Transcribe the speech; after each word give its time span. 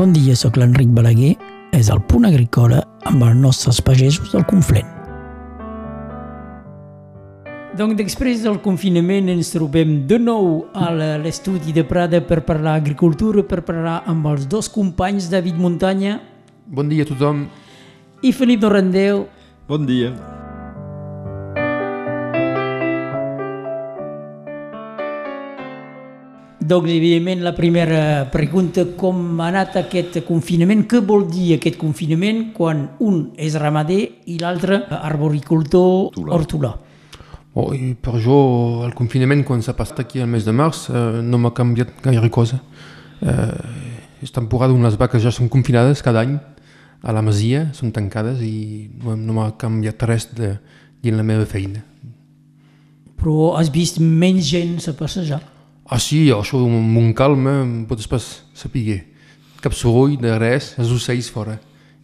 Bon 0.00 0.14
dia, 0.16 0.32
sóc 0.32 0.56
l'Enric 0.56 0.94
Balaguer. 0.96 1.34
És 1.76 1.90
el 1.92 1.98
punt 2.08 2.24
agrícola 2.24 2.78
amb 3.04 3.20
els 3.26 3.36
nostres 3.36 3.82
pagesos 3.84 4.30
del 4.32 4.46
Conflent. 4.48 4.88
Donc, 7.76 7.98
després 7.98 8.40
del 8.40 8.56
confinament 8.64 9.28
ens 9.28 9.52
trobem 9.52 9.98
de 10.08 10.16
nou 10.16 10.64
a 10.72 10.88
l'estudi 11.20 11.76
de 11.76 11.84
Prada 11.84 12.22
per 12.24 12.40
parlar 12.48 12.78
agricultura, 12.80 13.44
per 13.44 13.60
parlar 13.60 14.00
amb 14.08 14.32
els 14.32 14.48
dos 14.48 14.72
companys, 14.72 15.28
David 15.28 15.60
Muntanya 15.60 16.16
Bon 16.64 16.88
dia 16.88 17.04
a 17.04 17.12
tothom. 17.12 17.50
i 18.22 18.32
Felip 18.32 18.64
Dorrandeu. 18.64 19.26
Bon 19.68 19.84
dia. 19.84 20.16
Doncs, 26.70 26.90
evidentment, 26.94 27.40
la 27.42 27.50
primera 27.50 28.28
pregunta, 28.30 28.84
com 28.94 29.40
ha 29.40 29.48
anat 29.48 29.74
aquest 29.80 30.20
confinament? 30.22 30.84
Què 30.86 31.00
vol 31.02 31.24
dir 31.26 31.56
aquest 31.56 31.74
confinament 31.80 32.52
quan 32.54 32.84
un 33.02 33.16
és 33.34 33.56
ramader 33.58 33.98
i 34.30 34.36
l'altre 34.38 34.78
arboricultor 35.00 36.12
Hortolà. 36.12 36.36
hortolà? 36.36 36.72
Oh, 37.58 37.72
i 37.74 37.96
per 37.98 38.20
jo, 38.22 38.38
el 38.86 38.94
confinament, 38.94 39.42
quan 39.42 39.66
s'ha 39.66 39.74
passat 39.74 40.04
aquí 40.04 40.22
al 40.22 40.30
mes 40.30 40.46
de 40.46 40.54
març, 40.54 40.84
eh, 40.94 41.18
no 41.26 41.42
m'ha 41.42 41.50
canviat 41.58 41.90
gaire 42.06 42.30
cosa. 42.30 42.62
Eh, 43.18 44.22
és 44.22 44.30
temporada 44.30 44.70
on 44.72 44.86
les 44.86 44.94
vaques 44.94 45.26
ja 45.26 45.34
són 45.34 45.50
confinades 45.50 46.06
cada 46.06 46.22
any 46.22 46.38
a 47.02 47.12
la 47.12 47.20
masia, 47.20 47.72
són 47.74 47.90
tancades 47.90 48.44
i 48.46 48.86
no, 49.02 49.16
no 49.16 49.40
m'ha 49.40 49.56
canviat 49.58 50.06
res 50.06 50.30
de, 50.38 50.60
dins 51.02 51.18
la 51.18 51.26
meva 51.26 51.50
feina. 51.50 51.82
Però 53.18 53.56
has 53.58 53.74
vist 53.74 53.98
menys 53.98 54.46
gent 54.54 54.78
a 54.86 54.94
passejar? 54.94 55.42
Ah 55.90 55.98
sí, 55.98 56.28
això 56.30 56.60
amb 56.62 56.98
un 57.00 57.08
calma 57.18 57.64
em 57.64 57.70
pots 57.90 58.06
pas 58.06 58.26
saber. 58.54 59.00
Cap 59.60 59.74
soroll 59.74 60.14
de 60.22 60.36
res, 60.38 60.76
els 60.78 60.92
ocells 60.94 61.30
fora. 61.34 61.56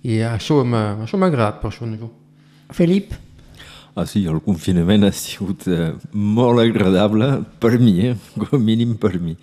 I 0.03 0.19
això 0.27 0.65
m'ha 0.67 0.97
m'ha 1.07 1.29
agradat 1.31 1.61
per 1.63 1.71
això. 1.71 1.87
No? 1.87 2.11
Felip? 2.75 3.15
Ah 3.95 4.05
sí, 4.05 4.25
el 4.27 4.43
confinament 4.43 5.07
ha 5.07 5.13
sigut 5.15 5.69
eh, 5.71 5.95
molt 6.13 6.61
agradable 6.61 7.45
per 7.63 7.79
mi, 7.79 8.11
eh? 8.11 8.17
com 8.35 8.59
a 8.59 8.63
mínim 8.63 8.97
per 8.99 9.21
mi. 9.23 9.37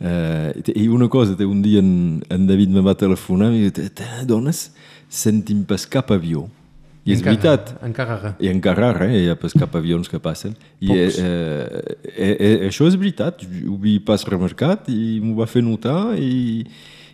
Eh, 0.00 0.74
I 0.74 0.88
una 0.88 1.08
cosa, 1.08 1.38
un 1.46 1.62
dia 1.62 1.78
en, 1.78 2.20
en 2.28 2.46
David 2.50 2.74
me 2.74 2.82
va 2.82 2.98
telefonar 2.98 3.52
i 3.54 3.70
diu, 3.70 3.90
te 3.94 4.10
dones, 4.26 4.72
sentim 5.08 5.62
pas 5.62 5.86
cap 5.86 6.10
avió. 6.10 6.48
I 7.04 7.12
és 7.14 7.20
Encara- 7.20 7.34
veritat. 7.34 7.70
Encara 7.84 8.16
ara. 8.18 8.32
I 8.40 8.50
encara 8.52 8.88
ara, 8.90 9.06
eh? 9.06 9.22
hi 9.24 9.28
ha 9.30 9.68
avions 9.78 10.08
que 10.08 10.18
passen. 10.18 10.56
I 10.80 10.92
eh, 10.92 11.08
eh, 11.08 11.96
eh, 12.16 12.36
eh, 12.38 12.68
això 12.68 12.86
és 12.88 12.96
veritat, 12.96 13.44
ho 13.66 13.76
vi 13.80 13.98
pas 13.98 14.24
remarcat 14.28 14.88
i 14.92 15.20
m'ho 15.22 15.36
va 15.38 15.46
fer 15.46 15.62
notar 15.62 16.18
i, 16.18 16.66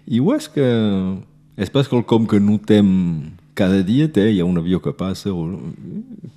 i 0.07 0.21
ho 0.21 0.35
és 0.35 0.49
que 0.49 0.67
és 1.57 1.71
pas 1.71 1.87
quelcom 1.87 2.27
que 2.27 2.41
notem 2.41 3.35
cada 3.55 3.83
dia, 3.87 4.09
té, 4.11 4.27
hi 4.33 4.41
ha 4.41 4.45
un 4.49 4.59
avió 4.59 4.81
que 4.83 4.93
passa 4.93 5.31
o... 5.31 5.47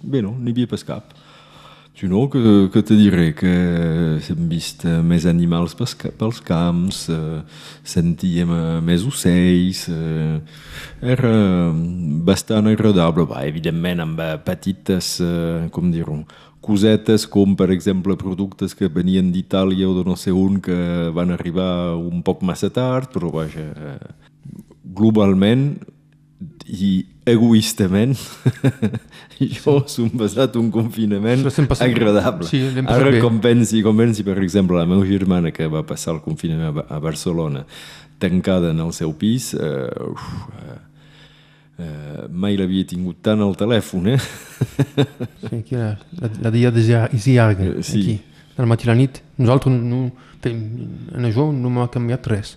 Bé, 0.04 0.22
no, 0.22 0.36
n'hi 0.38 0.54
havia 0.54 0.70
pas 0.70 0.84
cap. 0.86 1.16
Sinó 1.98 2.30
que, 2.30 2.70
que 2.72 2.84
te 2.84 2.94
diré 2.94 3.34
que 3.34 3.50
hem 4.22 4.42
vist 4.52 4.84
eh, 4.86 5.00
més 5.02 5.23
animals 5.26 5.73
pels, 5.73 5.95
pels 6.20 6.42
camps, 6.45 7.00
eh, 7.09 7.39
sentíem 7.81 8.52
eh, 8.54 8.76
més 8.86 9.02
ocells, 9.09 9.88
eh, 9.89 10.36
era 11.02 11.31
bastant 12.28 12.70
agradable. 12.70 13.26
Va, 13.26 13.42
evidentment, 13.50 14.06
amb 14.06 14.22
eh, 14.22 14.36
petites, 14.45 15.16
eh, 15.26 15.66
com 15.73 15.89
dir-ho, 15.89 16.20
cosetes 16.62 17.26
com, 17.33 17.58
per 17.58 17.72
exemple, 17.73 18.14
productes 18.22 18.77
que 18.77 18.93
venien 18.93 19.33
d'Itàlia 19.33 19.89
o 19.89 19.98
de 19.98 20.05
no 20.05 20.14
sé 20.22 20.30
on 20.30 20.61
que 20.61 20.77
van 21.17 21.33
arribar 21.33 21.98
un 21.98 22.22
poc 22.22 22.45
massa 22.45 22.70
tard, 22.70 23.10
però 23.10 23.33
vaja, 23.39 23.72
eh, 23.73 24.43
globalment 25.02 25.72
i 26.70 27.08
egoistament 27.27 28.15
jo 29.64 29.77
som 29.88 30.10
basat 30.17 30.55
un 30.58 30.71
confinament 30.73 31.45
sempre. 31.52 31.77
agradable. 31.86 32.48
Sí, 32.48 32.61
passat 32.82 32.89
Ara 33.02 33.11
bé. 33.11 33.20
com 33.21 33.39
pensi, 33.43 33.82
com 33.86 33.98
pensi, 33.98 34.23
per 34.26 34.38
exemple, 34.42 34.77
la 34.80 34.86
meva 34.89 35.05
germana 35.05 35.52
que 35.52 35.67
va 35.67 35.83
passar 35.86 36.16
el 36.16 36.21
confinament 36.26 36.70
a 36.70 36.71
Ba- 36.80 36.86
a 36.89 36.99
Barcelona 37.04 37.66
tancada 38.17 38.71
en 38.73 38.80
el 38.82 38.93
seu 38.98 39.11
pis, 39.14 39.52
eh, 39.54 39.89
uf, 40.10 40.23
eh, 40.58 40.77
eh, 41.86 42.23
mai 42.33 42.55
l'havia 42.58 42.86
tingut 42.89 43.20
tant 43.21 43.42
al 43.45 43.54
telèfon, 43.55 44.08
eh? 44.16 44.17
Sí, 44.17 45.55
aquí 45.60 45.76
la, 45.77 45.92
la, 46.21 46.30
la 46.48 46.52
dia 46.52 46.71
és 46.73 46.87
llar- 46.89 47.10
és 47.14 47.27
llarga, 47.30 47.64
Eh, 47.76 47.83
sí. 47.83 48.02
aquí, 48.02 48.16
del 48.58 48.66
matí 48.66 48.87
a 48.87 48.92
la 48.92 48.95
nit. 48.98 49.21
Nosaltres, 49.37 49.73
no, 49.77 50.08
en 50.48 51.27
això 51.30 51.52
no 51.54 51.70
m'ha 51.70 51.86
canviat 51.93 52.26
res. 52.33 52.55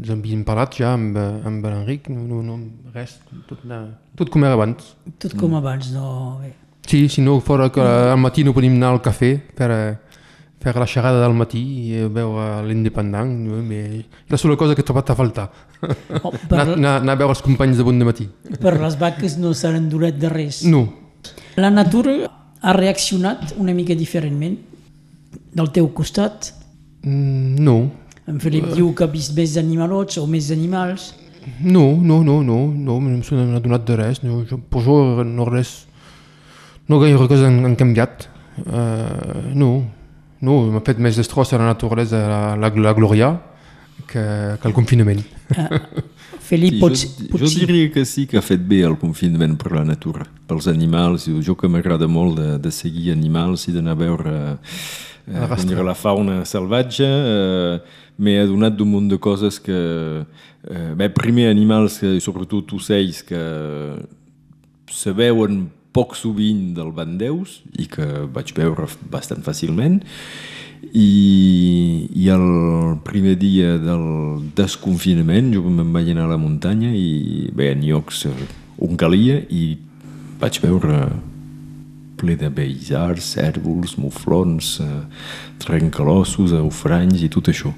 Ens 0.00 0.08
havíem 0.14 0.44
parlat 0.48 0.78
ja 0.80 0.94
amb, 0.96 1.16
eh, 1.20 1.44
amb 1.44 1.64
l'Enric, 1.66 2.08
no, 2.08 2.22
no, 2.24 2.40
no, 2.40 2.54
res, 2.94 3.18
tot, 3.48 3.60
la, 3.68 3.82
tot 4.16 4.30
com 4.32 4.44
era 4.46 4.56
abans. 4.56 4.94
Tot 5.20 5.34
com 5.36 5.54
abans, 5.58 5.90
no? 5.92 6.38
Bé. 6.40 6.54
Sí, 6.88 7.02
si 7.12 7.20
no 7.20 7.36
fora 7.44 7.68
que 7.70 7.84
al 7.84 8.16
matí 8.18 8.42
no 8.42 8.54
podíem 8.56 8.78
anar 8.78 8.94
al 8.94 9.02
cafè 9.04 9.34
per 9.58 9.68
eh, 9.74 9.98
fer 10.60 10.74
la 10.80 10.86
xerrada 10.88 11.20
del 11.20 11.36
matí 11.36 11.60
i 11.60 11.98
eh, 12.00 12.08
veure 12.08 12.62
l'independent, 12.64 13.34
no? 13.44 13.60
Bé, 13.68 13.82
la 14.32 14.40
sola 14.40 14.56
cosa 14.56 14.74
que 14.74 14.80
he 14.80 14.88
trobat 14.88 15.12
a 15.12 15.18
faltar. 15.18 15.50
Oh, 15.82 16.32
anar, 16.32 16.48
per, 16.48 16.62
anar, 16.64 16.96
anar 17.02 17.18
a 17.18 17.20
veure 17.20 17.36
els 17.36 17.44
companys 17.44 17.76
de 17.76 17.84
bon 17.84 18.00
de 18.00 18.08
matí. 18.08 18.26
per 18.60 18.78
les 18.80 18.96
vaques 19.00 19.36
no 19.36 19.52
s'han 19.52 19.76
endurat 19.82 20.16
de 20.16 20.32
res. 20.32 20.64
No, 20.64 20.86
La 21.60 21.68
natura 21.68 22.30
ha 22.60 22.72
reaccionat 22.72 23.52
una 23.60 23.74
mica 23.76 23.92
diferentment 23.94 24.56
del 25.52 25.70
teu 25.76 25.88
costat. 25.92 26.54
Mm, 27.02 27.60
no, 27.60 27.90
En 28.30 28.38
Felip 28.42 28.70
diu 28.76 28.92
que 28.94 29.04
ha 29.06 29.10
vist 29.10 29.34
més 29.36 29.56
animalots 29.60 30.18
o 30.20 30.26
més 30.30 30.50
animals. 30.54 31.10
No, 31.64 31.96
no, 31.96 32.20
no, 32.22 32.40
no, 32.46 32.58
no, 32.70 32.98
no 33.00 33.22
se 33.26 33.34
n'ha 33.36 33.58
adonat 33.58 33.86
de 33.88 33.96
res. 33.98 34.22
No, 34.22 34.42
jo, 34.48 34.60
per 34.70 34.82
això 34.82 35.24
no 35.26 35.46
res... 35.48 35.74
No 36.90 36.98
gaire 37.02 37.18
coses 37.20 37.44
han, 37.46 37.60
han 37.64 37.76
canviat. 37.78 38.26
Uh, 38.60 39.50
no, 39.54 39.70
no, 40.42 40.56
m'ha 40.74 40.82
fet 40.84 40.98
més 41.02 41.16
destrossa 41.20 41.58
la 41.60 41.68
naturalesa, 41.70 42.18
la, 42.28 42.40
la, 42.58 42.70
la 42.86 42.94
glòria, 42.96 43.30
que, 44.10 44.24
que 44.60 44.68
el 44.68 44.74
confinament. 44.76 45.22
Felip, 46.50 46.74
Sí, 46.74 46.80
pots, 46.82 47.04
jo, 47.06 47.28
pots, 47.30 47.44
jo 47.44 47.66
diria 47.66 47.90
que 47.94 48.02
sí 48.08 48.24
que 48.26 48.38
ha 48.40 48.42
fet 48.42 48.62
bé 48.66 48.80
el 48.86 48.96
confinament 48.98 49.54
per 49.60 49.70
la 49.76 49.84
natura, 49.86 50.26
pels 50.50 50.66
animals. 50.70 51.28
Jo, 51.30 51.38
jo 51.46 51.54
que 51.58 51.70
m'agrada 51.70 52.08
molt 52.10 52.40
de, 52.40 52.48
de 52.62 52.72
seguir 52.74 53.12
animals 53.14 53.68
i 53.70 53.74
d'anar 53.76 53.94
a 53.94 54.00
veure 54.00 54.34
eh, 54.34 55.36
A 55.36 55.46
rastre. 55.46 55.68
com 55.68 55.76
dir, 55.76 55.84
la 55.86 55.94
fauna 55.94 56.40
salvatge, 56.48 57.06
eh, 57.06 57.80
m'he 58.20 58.36
adonat 58.42 58.76
d'un 58.76 58.90
munt 58.92 59.10
de 59.10 59.18
coses 59.20 59.58
que... 59.62 59.80
Eh, 60.68 60.92
bé, 60.96 61.08
primer 61.16 61.48
animals, 61.48 61.98
que, 62.02 62.18
sobretot 62.20 62.74
ocells, 62.76 63.22
que 63.24 63.40
se 64.92 65.12
veuen 65.16 65.68
poc 65.96 66.14
sovint 66.18 66.74
del 66.76 66.92
bandeus 66.94 67.60
i 67.80 67.88
que 67.90 68.06
vaig 68.30 68.52
veure 68.56 68.86
bastant 69.10 69.42
fàcilment. 69.46 70.00
I, 70.80 72.08
i 72.16 72.28
el 72.32 72.46
primer 73.04 73.34
dia 73.40 73.74
del 73.80 74.04
desconfinament 74.56 75.50
jo 75.54 75.64
me'n 75.66 75.92
vaig 75.92 76.08
anar 76.12 76.24
a 76.28 76.32
la 76.32 76.40
muntanya 76.40 76.92
i 76.96 77.50
bé, 77.52 77.72
en 77.74 77.84
llocs 77.84 78.24
on 78.80 78.96
calia 79.00 79.42
i 79.52 79.76
vaig 80.40 80.56
veure 80.64 81.02
ple 82.20 82.36
de 82.40 82.50
beissars, 82.52 83.32
cèrvols, 83.34 83.96
muflons, 84.00 84.76
eh, 84.84 85.00
trencalossos, 85.64 86.54
eufranys 86.60 87.24
i 87.24 87.30
tot 87.32 87.50
això. 87.52 87.72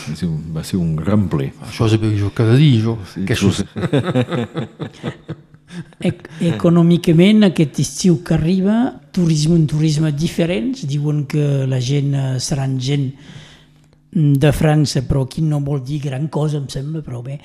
Va 0.00 0.16
ser 0.16 0.28
un, 0.30 0.40
va 0.54 0.64
ser 0.64 0.80
un 0.80 0.96
gran 0.96 1.28
ple. 1.28 1.50
Això 1.68 1.86
és 1.86 2.00
jo 2.18 2.32
cada 2.34 2.56
dia, 2.56 2.80
jo. 2.82 2.96
Sí, 3.12 3.26
que 3.28 3.36
això, 3.36 3.52
ec 6.10 6.24
econòmicament, 6.50 7.44
aquest 7.46 7.80
estiu 7.82 8.20
que 8.26 8.34
arriba, 8.34 8.78
turisme, 9.14 9.54
un 9.58 9.66
turisme 9.70 10.12
diferent. 10.12 10.72
Diuen 10.88 11.26
que 11.30 11.66
la 11.70 11.80
gent 11.80 12.14
eh, 12.14 12.38
seran 12.40 12.78
gent 12.80 13.10
de 14.10 14.50
França, 14.52 15.04
però 15.06 15.24
aquí 15.26 15.42
no 15.42 15.60
vol 15.62 15.84
dir 15.86 16.00
gran 16.02 16.26
cosa, 16.28 16.58
em 16.58 16.68
sembla, 16.68 17.04
però 17.06 17.22
bé. 17.22 17.38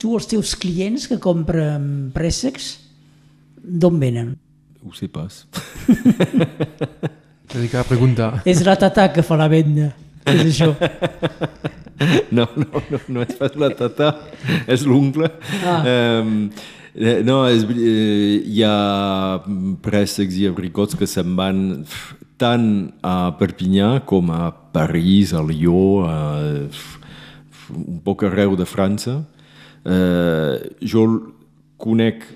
Tu, 0.00 0.14
els 0.16 0.26
teus 0.26 0.54
clients 0.58 1.06
que 1.10 1.20
compren 1.22 2.10
préssecs, 2.14 2.72
d'on 3.64 4.00
venen? 4.00 4.34
Ho 4.84 4.92
sé 4.92 5.08
pas. 5.08 5.46
T'he 7.48 7.64
de 7.64 7.82
preguntar. 7.88 8.42
És 8.44 8.60
la 8.66 8.74
tata 8.76 9.06
que 9.14 9.24
fa 9.24 9.38
la 9.40 9.48
venda. 9.48 9.94
És 10.28 10.44
això. 10.52 10.74
No, 12.34 12.42
no, 12.58 12.80
no, 12.90 12.98
no 13.14 13.22
és 13.22 13.36
pas 13.38 13.52
la 13.54 13.68
tata, 13.70 14.08
és 14.66 14.82
l'oncle. 14.82 15.28
Ah. 15.62 15.76
Um, 15.86 16.48
no, 17.22 17.36
és, 17.46 17.62
eh, 17.70 18.42
hi 18.42 18.64
ha 18.66 19.38
préssecs 19.82 20.34
i 20.42 20.48
abricots 20.50 20.98
que 20.98 21.06
se'n 21.06 21.36
van 21.38 21.60
tant 22.42 22.66
a 23.06 23.30
Perpinyà 23.38 24.02
com 24.10 24.32
a 24.34 24.50
París, 24.74 25.32
a 25.38 25.42
Lió, 25.46 26.02
a, 26.06 26.18
un 27.78 28.02
poc 28.04 28.26
arreu 28.26 28.58
de 28.58 28.66
França. 28.66 29.20
Eh, 29.86 30.74
jo 30.82 31.06
conec 31.78 32.26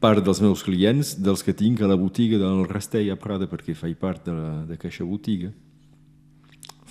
part 0.00 0.24
dels 0.24 0.40
meus 0.40 0.62
clients, 0.64 1.14
dels 1.20 1.42
que 1.44 1.52
tinc 1.52 1.82
a 1.82 1.88
la 1.90 1.96
botiga 2.00 2.38
del 2.40 2.64
Rastell 2.68 3.10
a 3.12 3.16
Prada, 3.20 3.46
perquè 3.46 3.74
faig 3.76 3.96
part 4.00 4.24
de- 4.26 4.64
d'aquesta 4.70 5.04
botiga 5.04 5.50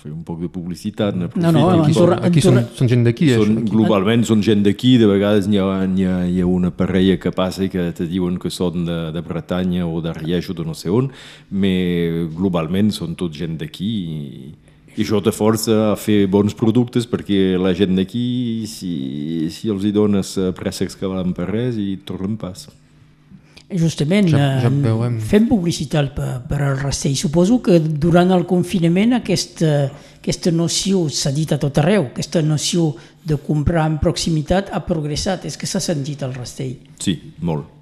fer 0.00 0.12
un 0.12 0.22
poc 0.24 0.40
de 0.40 0.48
publicitat. 0.48 1.14
No, 1.14 1.28
no, 1.52 1.64
aquí, 1.82 1.92
són, 1.92 2.14
aquí 2.24 2.40
són, 2.40 2.60
són 2.76 2.88
gent 2.88 3.04
d'aquí. 3.04 3.28
Són, 3.36 3.58
globalment 3.68 4.24
són 4.24 4.40
gent 4.40 4.62
d'aquí, 4.64 4.94
de 4.96 5.04
vegades 5.10 5.48
hi 5.50 5.60
ha, 5.60 5.66
hi, 5.84 6.06
ha, 6.08 6.16
hi 6.24 6.40
ha 6.40 6.46
una 6.48 6.70
parella 6.72 7.18
que 7.20 7.32
passa 7.36 7.66
i 7.66 7.68
que 7.68 7.90
te 7.92 8.06
diuen 8.08 8.38
que 8.40 8.48
són 8.50 8.86
de, 8.88 8.98
de 9.12 9.20
Bretanya 9.26 9.86
o 9.86 10.00
de 10.00 10.14
Rieix 10.16 10.48
o 10.50 10.56
de 10.56 10.64
no 10.64 10.72
sé 10.74 10.88
on, 10.88 11.10
però 11.50 12.26
globalment 12.32 12.90
són 12.96 13.14
tot 13.18 13.36
gent 13.36 13.58
d'aquí 13.60 13.90
i, 14.16 14.54
i 14.96 15.04
això 15.04 15.20
te 15.22 15.32
força 15.36 15.92
a 15.92 15.96
fer 16.00 16.26
bons 16.32 16.56
productes 16.56 17.06
perquè 17.10 17.58
la 17.60 17.74
gent 17.76 17.92
d'aquí, 18.00 18.64
si, 18.70 19.50
si 19.52 19.68
els 19.68 19.84
hi 19.84 19.92
dones 19.92 20.32
préssecs 20.56 20.96
que 20.96 21.06
valen 21.10 21.36
per 21.36 21.50
res, 21.52 21.76
i 21.76 21.98
tornen 22.08 22.36
pas. 22.40 22.70
Justament, 23.70 24.28
ja, 24.32 24.46
ja 24.64 24.70
eh, 24.70 25.08
fem 25.22 25.46
publicitat 25.46 26.12
per, 26.16 26.30
per 26.50 26.60
al 26.66 26.78
rastell. 26.80 27.16
Suposo 27.18 27.60
que 27.62 27.78
durant 27.80 28.34
el 28.34 28.46
confinament 28.50 29.14
aquesta, 29.20 29.88
aquesta 30.18 30.50
noció 30.50 31.04
s'ha 31.08 31.32
dit 31.34 31.52
a 31.54 31.60
tot 31.62 31.78
arreu, 31.78 32.10
aquesta 32.10 32.42
noció 32.42 32.90
de 33.22 33.38
comprar 33.44 33.86
en 33.86 34.00
proximitat 34.02 34.74
ha 34.74 34.82
progressat. 34.86 35.46
És 35.46 35.58
que 35.60 35.70
s'ha 35.70 35.82
sentit 35.82 36.24
al 36.26 36.34
rastell. 36.34 36.76
Sí, 36.98 37.18
molt 37.46 37.79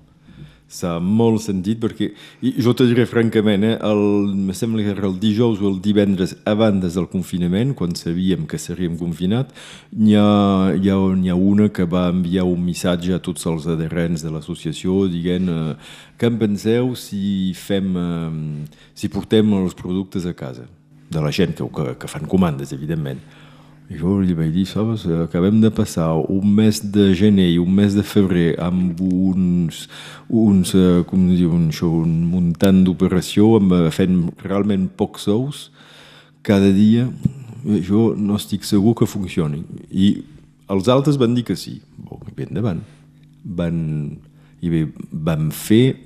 s'ha 0.69 0.99
molt 1.00 1.41
sentit 1.41 1.81
perquè, 1.81 2.11
i 2.44 2.53
jo 2.61 2.75
te 2.76 2.85
diré 2.88 3.06
francament, 3.09 3.65
eh, 3.65 3.76
el, 3.88 4.03
me 4.37 4.55
sembla 4.56 4.85
que 4.85 4.93
era 4.93 5.06
el 5.09 5.17
dijous 5.20 5.62
o 5.62 5.70
el 5.70 5.79
divendres 5.85 6.37
abans 6.49 6.85
del 6.94 7.09
confinament, 7.09 7.73
quan 7.79 7.97
sabíem 7.97 8.44
que 8.47 8.61
seríem 8.61 8.99
confinat, 9.00 9.55
n'hi 9.97 10.19
ha, 10.20 10.29
hi 10.76 10.93
ha, 10.93 10.99
hi 11.17 11.32
ha 11.32 11.38
una 11.38 11.70
que 11.73 11.88
va 11.88 12.09
enviar 12.12 12.44
un 12.44 12.61
missatge 12.67 13.17
a 13.17 13.23
tots 13.25 13.49
els 13.49 13.69
adherents 13.73 14.25
de 14.25 14.35
l'associació 14.35 15.06
dient 15.09 15.49
eh, 15.49 15.75
què 16.20 16.29
en 16.29 16.38
penseu 16.41 16.93
si 17.00 17.55
fem, 17.56 17.94
eh, 17.97 18.79
si 18.93 19.09
portem 19.09 19.56
els 19.62 19.76
productes 19.79 20.29
a 20.29 20.37
casa 20.37 20.69
de 21.09 21.21
la 21.25 21.32
gent 21.32 21.56
que, 21.56 21.64
que, 21.64 21.94
que 21.97 22.11
fan 22.12 22.29
comandes, 22.29 22.76
evidentment. 22.76 23.25
Jo 23.88 24.19
li 24.20 24.35
vaig 24.37 24.50
dir, 24.52 24.67
sabes, 24.69 25.06
acabem 25.25 25.62
de 25.62 25.70
passar 25.73 26.11
un 26.29 26.50
mes 26.58 26.76
de 26.93 27.06
gener 27.17 27.46
i 27.55 27.61
un 27.62 27.70
mes 27.73 27.94
de 27.96 28.02
febrer 28.05 28.50
amb 28.61 28.99
uns, 29.00 29.87
uns 30.29 30.75
eh, 30.76 31.00
com 31.08 31.23
diu, 31.31 31.55
un, 31.56 31.70
això, 31.73 31.88
un 32.05 32.26
muntant 32.29 32.82
d'operació, 32.85 33.55
eh, 33.56 33.87
fent 33.94 34.26
realment 34.44 34.90
pocs 34.93 35.25
ous 35.32 35.62
cada 36.44 36.69
dia. 36.69 37.06
Jo 37.88 38.12
no 38.12 38.37
estic 38.37 38.69
segur 38.69 38.93
que 38.99 39.08
funcioni. 39.08 39.62
I 39.88 40.11
els 40.69 40.93
altres 40.93 41.17
van 41.17 41.32
dir 41.32 41.46
que 41.49 41.56
sí. 41.56 41.79
Bon, 41.96 42.20
bé, 42.37 42.44
endavant. 42.44 42.85
Van, 43.40 43.81
i 44.61 44.75
bé, 44.75 44.82
van 45.17 45.49
fer 45.49 45.96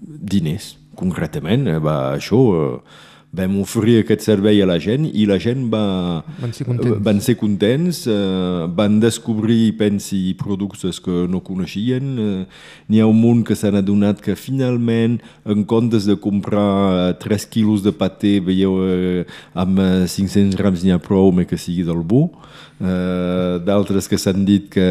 diners, 0.00 0.78
concretament. 0.96 1.68
Eh, 1.68 1.76
va, 1.76 1.98
això... 2.16 2.40
Eh, 2.56 3.04
vam 3.30 3.58
oferir 3.60 3.98
aquest 4.00 4.24
servei 4.24 4.62
a 4.64 4.66
la 4.68 4.78
gent 4.80 5.04
i 5.06 5.26
la 5.28 5.36
gent 5.42 5.66
va, 5.72 6.22
van 6.40 6.52
ser 6.56 6.64
contents, 6.64 7.00
van, 7.04 7.20
ser 7.20 7.34
contents 7.36 8.00
eh, 8.08 8.64
van 8.78 8.96
descobrir, 9.02 9.74
pensi, 9.76 10.32
productes 10.38 11.00
que 11.04 11.26
no 11.28 11.42
coneixien. 11.44 12.14
Eh, 12.18 12.46
N'hi 12.88 13.02
ha 13.02 13.08
un 13.10 13.20
munt 13.20 13.44
que 13.44 13.56
s'han 13.58 13.76
adonat 13.76 14.22
que 14.24 14.36
finalment, 14.38 15.18
en 15.44 15.66
comptes 15.68 16.08
de 16.08 16.16
comprar 16.16 17.18
3 17.20 17.46
quilos 17.52 17.84
de 17.84 17.92
paté, 17.92 18.38
veieu, 18.40 18.80
eh, 18.88 19.26
amb 19.52 19.82
500 20.08 20.56
grams 20.56 20.84
n'hi 20.84 20.96
ha 20.96 21.02
prou, 21.02 21.28
mais 21.32 21.48
que 21.50 21.60
sigui 21.60 21.84
del 21.84 22.00
bo. 22.00 22.30
Uh, 22.78 23.58
d'altres 23.66 24.06
que 24.06 24.14
s'han 24.14 24.44
dit 24.46 24.68
que 24.70 24.84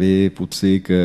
bé, 0.00 0.30
potser 0.32 0.78
que 0.80 1.00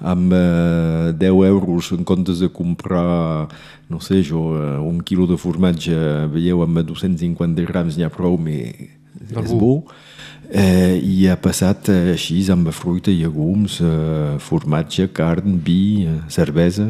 amb 0.00 0.32
uh, 0.32 1.12
10 1.12 1.42
euros 1.50 1.90
en 1.92 2.00
comptes 2.08 2.40
de 2.40 2.48
comprar 2.48 3.44
no 3.90 4.00
sé 4.02 4.22
jo, 4.26 4.48
uh, 4.56 4.80
un 4.82 5.00
quilo 5.06 5.28
de 5.30 5.38
formatge 5.38 5.94
veieu 6.32 6.62
amb 6.64 6.82
250 6.82 7.66
grams 7.68 7.96
n'hi 7.96 8.06
ha 8.06 8.12
prou 8.12 8.38
mais 8.38 8.90
és 9.26 9.52
bo 9.52 9.78
uh, 9.78 10.94
i 10.98 11.26
ha 11.30 11.36
passat 11.40 11.90
uh, 11.92 12.12
així 12.14 12.42
amb 12.52 12.70
fruita, 12.74 13.14
llegums 13.14 13.80
uh, 13.84 14.36
formatge, 14.42 15.08
carn, 15.14 15.60
vi 15.62 16.06
cervesa 16.32 16.86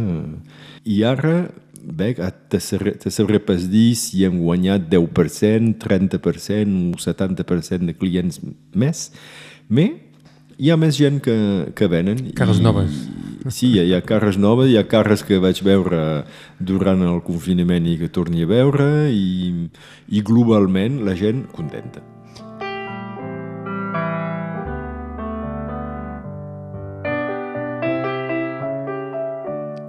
i 0.87 1.03
ara 1.05 1.47
bé, 1.87 2.15
te, 2.51 2.61
sabré 2.61 3.39
pas 3.39 3.69
dir 3.71 3.95
si 3.99 4.25
hem 4.27 4.41
guanyat 4.43 4.89
10%, 4.91 5.77
30% 5.85 6.97
o 6.97 6.99
70% 6.99 7.87
de 7.87 7.95
clients 7.95 8.41
més, 8.75 9.11
però 9.69 9.95
hi 10.59 10.73
ha 10.73 10.77
més 10.81 10.97
gent 10.97 11.21
que, 11.21 11.37
que 11.77 11.89
venen. 11.91 12.31
Carres 12.37 12.61
i, 12.61 12.65
noves. 12.65 12.97
Sí, 13.49 13.69
hi 13.79 13.93
ha 13.95 14.01
carres 14.03 14.39
noves, 14.41 14.71
hi 14.71 14.79
ha 14.81 14.87
carres 14.91 15.23
que 15.27 15.39
vaig 15.43 15.61
veure 15.63 16.25
durant 16.59 17.03
el 17.07 17.21
confinament 17.23 17.87
i 17.87 17.97
que 18.01 18.09
torni 18.11 18.43
a 18.43 18.51
veure 18.51 18.87
i, 19.13 19.69
i 20.09 20.23
globalment 20.27 21.03
la 21.07 21.15
gent 21.19 21.45
contenta. 21.55 22.03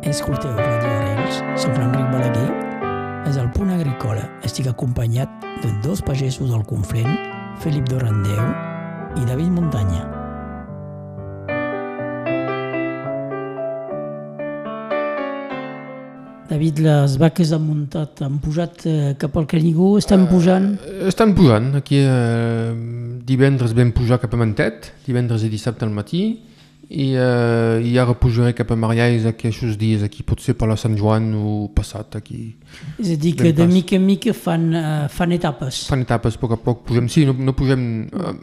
Escolteu 0.08 0.54
Radio 0.56 0.92
Arenys, 0.92 1.42
soc 1.62 1.74
l'Enric 1.78 2.14
Balaguer, 2.14 2.52
és 3.28 3.42
el 3.42 3.50
Punt 3.56 3.74
Agrícola. 3.76 4.28
Estic 4.48 4.70
acompanyat 4.72 5.50
de 5.64 5.74
dos 5.86 6.02
pagesos 6.06 6.54
del 6.54 6.64
Conflent, 6.70 7.18
Felip 7.64 7.90
Dorandeu 7.90 8.46
i 9.18 9.28
David 9.28 9.52
Muntanya. 9.58 10.17
David, 16.48 16.80
les 16.80 17.18
vaques 17.20 17.52
han 17.52 17.64
muntat, 17.66 18.22
han 18.24 18.38
pujat 18.40 18.86
eh, 18.88 19.14
cap 19.20 19.36
al 19.36 19.48
Canigó, 19.52 19.98
estan 20.00 20.24
uh, 20.24 20.30
pujant? 20.32 20.70
Estan 21.10 21.34
pujant. 21.36 21.74
Aquí 21.76 22.00
eh, 22.00 22.72
divendres 23.28 23.76
vam 23.76 23.92
pujar 23.96 24.22
cap 24.22 24.32
a 24.32 24.40
Mantet, 24.40 24.94
divendres 25.08 25.44
i 25.44 25.52
dissabte 25.52 25.84
al 25.84 25.92
matí, 25.92 26.24
i, 26.88 27.10
uh, 27.20 27.84
i 27.84 27.98
ara 28.00 28.16
pujaré 28.16 28.54
cap 28.56 28.72
a 28.72 28.78
Mariais 28.80 29.26
aquests 29.28 29.76
dies 29.76 30.06
aquí, 30.08 30.24
potser 30.24 30.56
per 30.56 30.70
la 30.72 30.78
Sant 30.80 30.96
Joan 30.96 31.34
o 31.36 31.58
passat 31.76 32.16
aquí. 32.22 32.54
És 32.96 33.12
a 33.18 33.20
dir, 33.20 33.36
que 33.36 33.52
de 33.52 33.68
mica 33.68 33.98
en 34.00 34.08
mica 34.08 34.32
fan, 34.32 34.70
uh, 34.72 35.06
fan 35.12 35.36
etapes. 35.36 35.84
Fan 35.92 36.08
etapes, 36.08 36.40
a 36.40 36.46
poc 36.46 36.56
a 36.56 36.62
poc 36.64 36.86
pugem. 36.88 37.12
Sí, 37.12 37.28
no, 37.28 37.36
no 37.36 37.58
pugem... 37.60 38.08
Uh, 38.16 38.34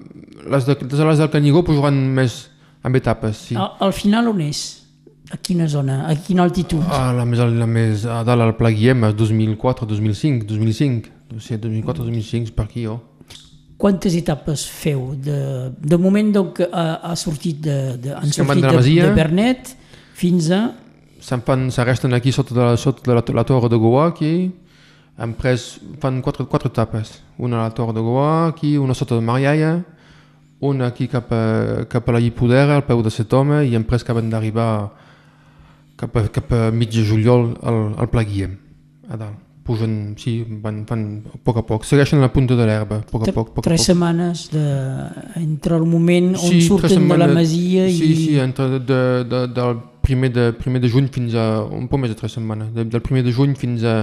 les, 0.52 0.68
de, 0.68 0.76
les 0.76 1.24
del 1.24 1.32
Canigó 1.32 1.64
pujaran 1.64 1.96
més 2.20 2.42
amb 2.84 3.00
etapes, 3.00 3.46
sí. 3.48 3.56
Al, 3.56 3.78
al 3.88 3.96
final 3.96 4.28
on 4.28 4.44
és? 4.44 4.83
A 5.32 5.38
quina 5.40 5.66
zona? 5.68 6.02
A 6.04 6.14
quina 6.20 6.44
altitud? 6.44 6.82
Ah, 6.92 7.12
la 7.16 7.24
més, 7.24 7.40
la 7.40 7.66
més 7.66 8.04
a 8.04 8.20
dalt 8.26 8.44
al 8.44 8.52
Pla 8.58 8.68
Guillem, 8.74 9.06
2004, 9.16 9.86
2005, 9.88 10.44
2005. 10.50 11.12
No 11.32 11.40
sé, 11.40 11.56
2004, 11.58 12.04
2005, 12.04 12.52
per 12.52 12.66
aquí, 12.66 12.84
oh. 12.86 13.00
Quantes 13.80 14.14
etapes 14.14 14.66
feu? 14.68 15.14
De, 15.16 15.72
de 15.80 15.96
moment 15.98 16.28
donc, 16.32 16.60
ha, 16.60 16.84
ha 17.08 17.14
sortit 17.16 17.62
de, 17.64 17.78
de, 17.98 18.12
han 18.14 18.30
sortit 18.30 18.62
de, 18.62 18.74
de, 18.76 18.92
de 19.00 19.14
Bernet 19.16 19.72
fins 20.14 20.50
a... 20.54 20.60
Se'n 21.24 21.40
fan, 21.42 21.70
resten 21.88 22.12
aquí 22.14 22.30
sota 22.32 22.54
de 22.54 22.60
la, 22.60 22.76
sota 22.76 23.08
de 23.08 23.16
la, 23.16 23.24
la 23.40 23.44
torre 23.48 23.72
de 23.72 23.80
Goa, 23.80 24.10
aquí. 24.12 24.52
Han 25.16 25.32
pres, 25.38 25.78
fan 26.02 26.20
quatre, 26.20 26.44
quatre 26.50 26.68
etapes. 26.68 27.16
Una 27.38 27.62
a 27.62 27.70
la 27.70 27.74
torre 27.74 27.96
de 27.96 28.04
Goa, 28.04 28.48
aquí, 28.50 28.76
una 28.76 28.94
sota 28.94 29.16
de 29.16 29.24
Mariaia, 29.24 29.78
una 30.60 30.92
aquí 30.92 31.08
cap 31.08 31.32
a, 31.32 31.86
cap 31.88 32.08
a 32.08 32.14
la 32.14 32.20
Llipodera, 32.20 32.76
al 32.76 32.84
peu 32.84 33.00
de 33.02 33.10
set 33.10 33.32
home, 33.32 33.62
i 33.64 33.74
han 33.74 33.88
pres 33.88 34.04
acaben 34.04 34.28
d'arribar 34.30 34.68
cap, 36.04 36.20
a, 36.20 36.28
cap 36.38 36.54
a 36.54 36.68
mig 36.70 36.92
de 36.94 37.06
juliol 37.08 37.50
al, 37.64 37.80
al 37.98 38.12
Pla 38.12 38.24
Guillem, 38.28 38.54
a 39.08 39.18
dalt 39.20 39.42
pugen, 39.64 40.14
sí, 40.20 40.44
van, 40.60 40.84
van 40.84 41.04
a 41.32 41.38
poc 41.42 41.58
a 41.58 41.62
poc, 41.64 41.86
segueixen 41.88 42.20
la 42.20 42.28
punta 42.32 42.56
de 42.56 42.66
l'herba, 42.68 43.00
a 43.00 43.08
poc 43.08 43.24
a 43.24 43.32
poc. 43.32 43.54
poc 43.56 43.64
tres 43.64 43.80
a 43.80 43.82
poc. 43.82 43.86
setmanes 43.88 44.42
de, 44.52 44.64
entre 45.40 45.78
el 45.80 45.86
moment 45.88 46.34
on 46.36 46.52
sí, 46.52 46.60
surten 46.66 46.92
setmanes, 46.92 47.14
de 47.14 47.32
la 47.32 47.40
masia 47.40 47.86
sí, 47.88 47.94
i... 47.94 47.98
Sí, 47.98 48.26
sí, 48.26 48.34
entre 48.44 48.68
de, 48.74 48.80
de, 48.90 49.00
de, 49.30 49.40
del 49.56 49.80
primer 50.04 50.30
de, 50.36 50.50
primer 50.58 50.82
de 50.84 50.90
juny 50.92 51.08
fins 51.08 51.34
a... 51.40 51.46
un 51.64 51.88
poc 51.88 52.02
més 52.04 52.12
de 52.12 52.18
tres 52.18 52.36
setmanes, 52.36 52.74
de, 52.76 52.84
del 52.92 53.04
primer 53.04 53.24
de 53.24 53.32
juny 53.32 53.56
fins 53.56 53.86
a, 53.88 53.96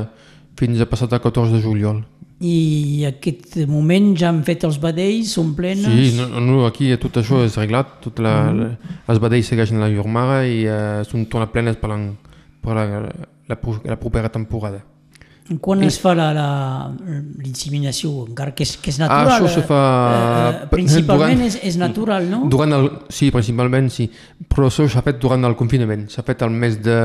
fins 0.57 0.81
a 0.81 0.89
passat 0.89 1.13
el 1.13 1.21
14 1.21 1.53
de 1.53 1.61
juliol. 1.61 2.01
I 2.41 3.05
aquest 3.05 3.59
moment 3.69 4.15
ja 4.17 4.31
han 4.31 4.41
fet 4.45 4.63
els 4.65 4.79
vedells, 4.81 5.35
són 5.37 5.51
plenes? 5.57 5.85
Sí, 5.85 6.17
no, 6.17 6.41
no, 6.41 6.61
aquí 6.65 6.89
tot 7.01 7.19
això 7.21 7.43
és 7.45 7.57
arreglat, 7.59 7.99
tot 8.01 8.21
la, 8.23 8.35
mm. 8.49 8.95
els 9.13 9.21
vedells 9.21 9.51
segueixen 9.53 9.81
la 9.81 9.91
llur 9.91 10.07
mare 10.09 10.39
i 10.49 10.63
uh, 10.65 11.03
són 11.05 11.27
tornat 11.29 11.53
plenes 11.53 11.77
per, 11.77 11.91
la, 11.93 11.99
per 12.63 12.77
la, 12.79 12.85
la, 13.51 13.59
la 13.85 13.99
propera 14.01 14.33
temporada. 14.33 14.81
Quan 15.59 15.81
es 15.83 15.97
fa 15.99 16.13
l'inseminació? 16.15 18.11
Encara 18.29 18.53
que 18.55 18.63
és, 18.63 18.75
que 18.79 18.91
és 18.93 18.99
natural. 19.01 19.31
Ah, 19.33 19.37
això 19.39 19.49
se 19.51 19.63
fa... 19.67 19.79
Eh, 19.81 20.51
eh 20.63 20.67
principalment 20.75 21.41
durant, 21.41 21.47
és, 21.49 21.57
és 21.67 21.77
natural, 21.81 22.27
no? 22.29 22.39
Durant 22.51 22.71
el, 22.77 22.89
sí, 23.11 23.31
principalment 23.33 23.89
sí. 23.91 24.05
Però 24.47 24.69
això 24.69 24.87
s'ha 24.89 25.03
fet 25.03 25.19
durant 25.21 25.43
el 25.49 25.55
confinament. 25.59 26.07
S'ha 26.13 26.23
fet 26.27 26.39
al 26.45 26.53
mes 26.53 26.77
de, 26.85 26.99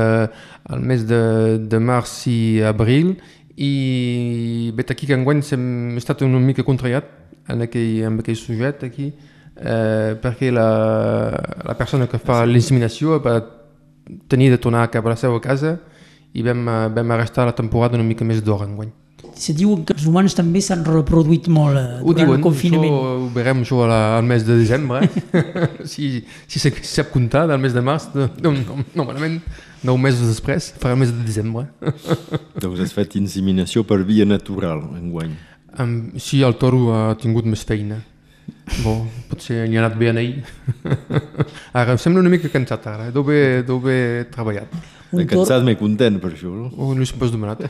al 0.71 0.81
mes 0.91 1.01
de, 1.09 1.23
de 1.59 1.79
març 1.83 2.13
i 2.31 2.37
abril 2.67 3.17
i 3.57 4.71
vet 4.77 4.91
aquí 4.93 5.07
que 5.09 5.17
enguany 5.17 5.41
hem 5.51 5.97
estat 5.97 6.21
una 6.21 6.39
mica 6.39 6.63
contrariat 6.63 7.07
en 7.49 7.63
aquell, 7.65 8.03
en 8.05 8.19
aquell 8.21 8.37
sujet 8.37 8.83
aquí 8.85 9.11
eh, 9.57 10.15
perquè 10.21 10.51
la, 10.53 10.67
la 11.65 11.75
persona 11.77 12.07
que 12.07 12.19
fa 12.21 12.43
l'inseminació 12.45 13.17
va 13.23 13.39
tenir 14.29 14.51
de 14.53 14.59
tornar 14.61 14.87
cap 14.93 15.05
a 15.05 15.15
la 15.15 15.19
seva 15.19 15.39
casa 15.41 15.77
i 16.37 16.45
vam, 16.45 16.63
eh, 16.69 16.79
vam 16.93 17.17
restar 17.17 17.47
la 17.49 17.55
temporada 17.57 17.97
una 17.97 18.05
mica 18.07 18.25
més 18.27 18.43
d'hora 18.43 18.67
enguany. 18.69 18.93
Se 19.37 19.53
diuen 19.53 19.83
que 19.85 19.93
els 19.93 20.05
humans 20.09 20.33
també 20.37 20.61
s'han 20.65 20.83
reproduït 20.85 21.47
molt 21.53 21.77
eh, 21.77 22.01
Ho 22.01 22.13
durant 22.13 22.25
diuen, 22.25 22.39
el 22.39 22.45
confinament. 22.45 22.93
això 22.93 23.15
ho 23.23 23.29
veurem 23.33 23.63
això 23.65 23.87
la, 23.89 24.01
al 24.17 24.25
mes 24.29 24.45
de 24.45 24.57
desembre, 24.57 25.01
eh? 25.05 25.65
si, 25.91 26.11
si 26.45 26.61
se 26.61 26.73
sap 26.85 27.09
comptar 27.13 27.47
del 27.49 27.61
mes 27.61 27.73
de 27.73 27.83
març, 27.85 28.09
de, 28.13 28.29
no, 28.43 28.53
no, 28.53 28.83
normalment 28.97 29.41
nou 29.41 29.66
mesos 29.83 30.27
després 30.27 30.73
farà 30.79 30.93
el 30.95 30.99
mes 30.99 31.11
de 31.13 31.23
desembre. 31.25 31.67
doncs 32.61 32.79
has 32.81 32.93
fet 32.95 33.15
inseminació 33.19 33.83
per 33.87 34.03
via 34.03 34.25
natural, 34.25 34.81
enguany. 34.97 35.35
Um, 35.77 35.97
sí, 36.17 36.41
el 36.41 36.55
toro 36.57 36.93
ha 36.95 37.15
tingut 37.19 37.45
més 37.45 37.63
feina. 37.67 37.99
Bo, 38.83 39.05
potser 39.29 39.65
li 39.67 39.77
ha 39.77 39.83
anat 39.83 39.97
bé 39.99 40.09
a 40.09 40.15
ell. 40.19 40.41
ara 41.77 41.93
em 41.93 41.99
sembla 42.01 42.23
una 42.23 42.31
mica 42.31 42.49
cansat 42.49 42.87
ara, 42.87 43.07
eh? 43.09 43.13
deu 43.15 43.23
haver, 43.23 43.63
deu 43.67 43.77
haver 43.77 44.27
treballat. 44.33 44.71
De 45.11 45.21
Un, 45.21 45.27
tor 45.27 45.45
cansat 45.45 45.63
m'he 45.63 45.77
content 45.79 46.17
per 46.23 46.33
això, 46.33 46.51
no? 46.51 46.71
O 46.75 46.93
no 46.95 47.05
hi 47.05 47.13
pas 47.19 47.31
demanat. 47.31 47.63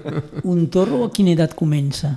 un 0.52 0.66
toro 0.72 1.04
a 1.06 1.10
quina 1.14 1.34
edat 1.36 1.54
comença? 1.58 2.16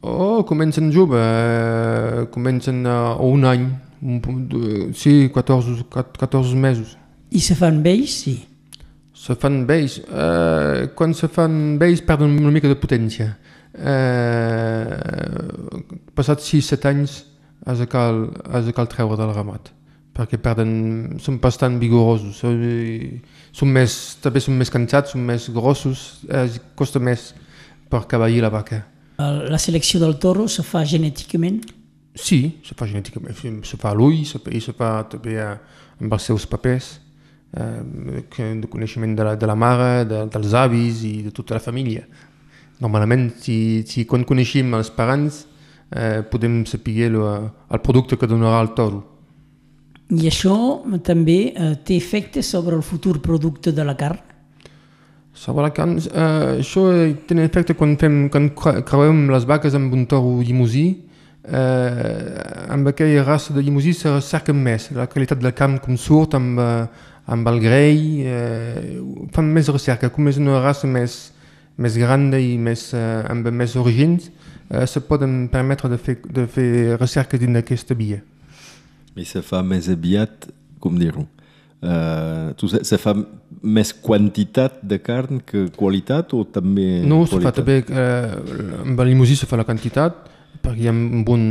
Oh, 0.00 0.44
comencen 0.46 0.92
jove, 0.94 1.18
eh, 1.18 2.26
comencen 2.30 2.84
a 2.86 3.16
un 3.18 3.44
any, 3.44 3.66
un, 4.00 4.20
de- 4.48 4.92
sí, 4.94 5.28
14, 5.34 5.88
14 5.90 6.54
mesos. 6.54 6.94
I 7.30 7.40
se 7.44 7.54
fan 7.58 7.82
vells? 7.84 8.20
Sí. 8.24 8.36
Se 9.18 9.34
fan 9.36 9.64
vells. 9.68 9.98
Eh, 10.00 10.88
quan 10.96 11.14
se 11.14 11.28
fan 11.28 11.78
vells 11.80 12.04
perden 12.06 12.38
una 12.38 12.52
mica 12.54 12.70
de 12.70 12.78
potència. 12.80 13.32
Eh, 13.78 14.94
passats 16.16 16.52
6-7 16.54 16.92
anys 16.92 17.18
has 17.66 17.82
de, 17.82 17.88
cal, 17.90 18.28
has 18.48 18.64
de 18.66 18.72
cal 18.72 18.88
treure 18.90 19.18
del 19.18 19.34
ramat 19.34 19.74
perquè 20.18 20.38
perden, 20.42 20.70
són 21.22 21.38
bastant 21.38 21.76
vigorosos 21.78 22.40
eh, 22.48 23.20
són 23.54 23.70
més, 23.74 23.92
també 24.22 24.42
són 24.42 24.58
més 24.58 24.72
cansats, 24.74 25.14
són 25.14 25.22
més 25.28 25.46
grossos 25.54 26.24
eh, 26.26 26.48
costa 26.78 26.98
més 26.98 27.30
per 27.88 28.06
cavallir 28.10 28.42
la 28.42 28.50
vaca 28.50 28.82
La 29.18 29.58
selecció 29.62 30.00
del 30.02 30.16
toro 30.22 30.46
se 30.50 30.62
fa 30.66 30.84
genèticament? 30.86 31.62
Sí, 32.18 32.58
se 32.66 32.74
fa 32.78 32.86
genèticament, 32.86 33.62
se 33.66 33.78
fa 33.78 33.92
a 33.92 33.96
l'ull, 33.98 34.24
se, 34.26 34.40
i 34.54 34.60
se 34.62 34.74
fa 34.78 34.90
també 35.10 35.36
amb 35.42 36.12
els 36.14 36.26
seus 36.30 36.46
papers, 36.50 36.96
eh, 37.56 38.56
de 38.60 38.66
coneixement 38.68 39.14
de 39.16 39.24
la, 39.24 39.36
de 39.36 39.46
la 39.46 39.54
mare, 39.54 40.04
de, 40.04 40.24
dels 40.32 40.54
avis 40.54 41.04
i 41.04 41.22
de 41.22 41.30
tota 41.30 41.54
la 41.54 41.60
família. 41.60 42.06
Normalment, 42.80 43.30
si, 43.42 43.82
si 43.86 44.04
quan 44.06 44.24
coneixem 44.24 44.74
els 44.78 44.90
parents, 44.94 45.46
eh, 45.90 46.22
podem 46.30 46.64
saber 46.66 47.08
el, 47.08 47.16
el 47.18 47.80
producte 47.82 48.16
que 48.16 48.28
donarà 48.30 48.60
el 48.62 48.74
toro. 48.76 49.04
I 50.08 50.28
això 50.30 50.54
també 51.04 51.52
eh, 51.52 51.74
té 51.84 51.96
efecte 51.98 52.40
sobre 52.42 52.76
el 52.76 52.82
futur 52.82 53.18
producte 53.20 53.72
de 53.76 53.84
la 53.84 53.96
carn? 53.98 54.22
Sobre 55.38 55.62
la 55.66 55.70
carn, 55.74 55.98
eh, 55.98 56.62
això 56.62 56.86
té 57.26 57.34
un 57.36 57.42
efecte 57.44 57.74
quan, 57.78 57.92
fem, 58.00 58.28
quan 58.32 58.48
cre- 58.56 58.80
creuem 58.88 59.26
les 59.30 59.44
vaques 59.46 59.76
amb 59.76 59.92
un 59.94 60.06
toro 60.10 60.38
llimosí, 60.42 60.86
eh, 61.44 62.70
amb 62.72 62.88
aquella 62.90 63.22
raça 63.26 63.52
de 63.54 63.62
llimosí 63.62 63.92
se 63.94 64.10
recerca 64.10 64.54
més 64.56 64.88
la 64.96 65.06
qualitat 65.06 65.38
de 65.38 65.46
la 65.46 65.52
carn 65.54 65.76
com 65.78 65.96
surt 65.96 66.34
amb, 66.34 66.58
eh, 66.58 66.88
amb 67.28 67.48
el 67.50 67.60
grei, 67.60 67.98
eh, 68.24 68.98
fan 69.34 69.50
més 69.52 69.68
recerca, 69.68 70.08
com 70.12 70.30
és 70.30 70.40
una 70.40 70.62
raça 70.64 70.88
més, 70.88 71.18
més 71.76 71.96
gran 72.00 72.30
i 72.38 72.56
més, 72.58 72.88
eh, 72.96 73.22
amb 73.28 73.50
més 73.52 73.76
orígens, 73.76 74.30
eh, 74.70 74.86
se 74.86 75.02
poden 75.04 75.48
permetre 75.52 75.90
de 75.92 75.98
fer, 76.00 76.18
de 76.24 76.46
fer 76.48 76.68
recerca 76.96 77.38
dins 77.40 77.52
d'aquesta 77.58 77.96
via. 77.98 78.22
I 79.18 79.26
se 79.28 79.42
fa 79.42 79.60
més 79.66 79.90
aviat, 79.92 80.48
com 80.80 80.96
dir-ho, 80.98 81.26
uh, 81.82 82.54
tu 82.56 82.68
se, 82.70 82.98
fa 83.02 83.14
més 83.62 83.90
quantitat 83.92 84.78
de 84.86 85.00
carn 85.02 85.40
que 85.42 85.64
qualitat 85.74 86.32
o 86.38 86.44
també 86.46 87.02
No, 87.02 87.24
se 87.26 87.34
fa 87.34 87.50
qualitat? 87.50 87.58
també, 87.58 87.78
eh, 87.90 88.82
amb 88.84 89.00
el 89.02 89.10
llimosí 89.10 89.34
se 89.36 89.48
fa 89.50 89.58
la 89.58 89.66
quantitat, 89.66 90.28
perquè 90.62 90.84
hi 90.84 90.88
ha 90.90 90.92
un 90.94 91.24
bon, 91.24 91.42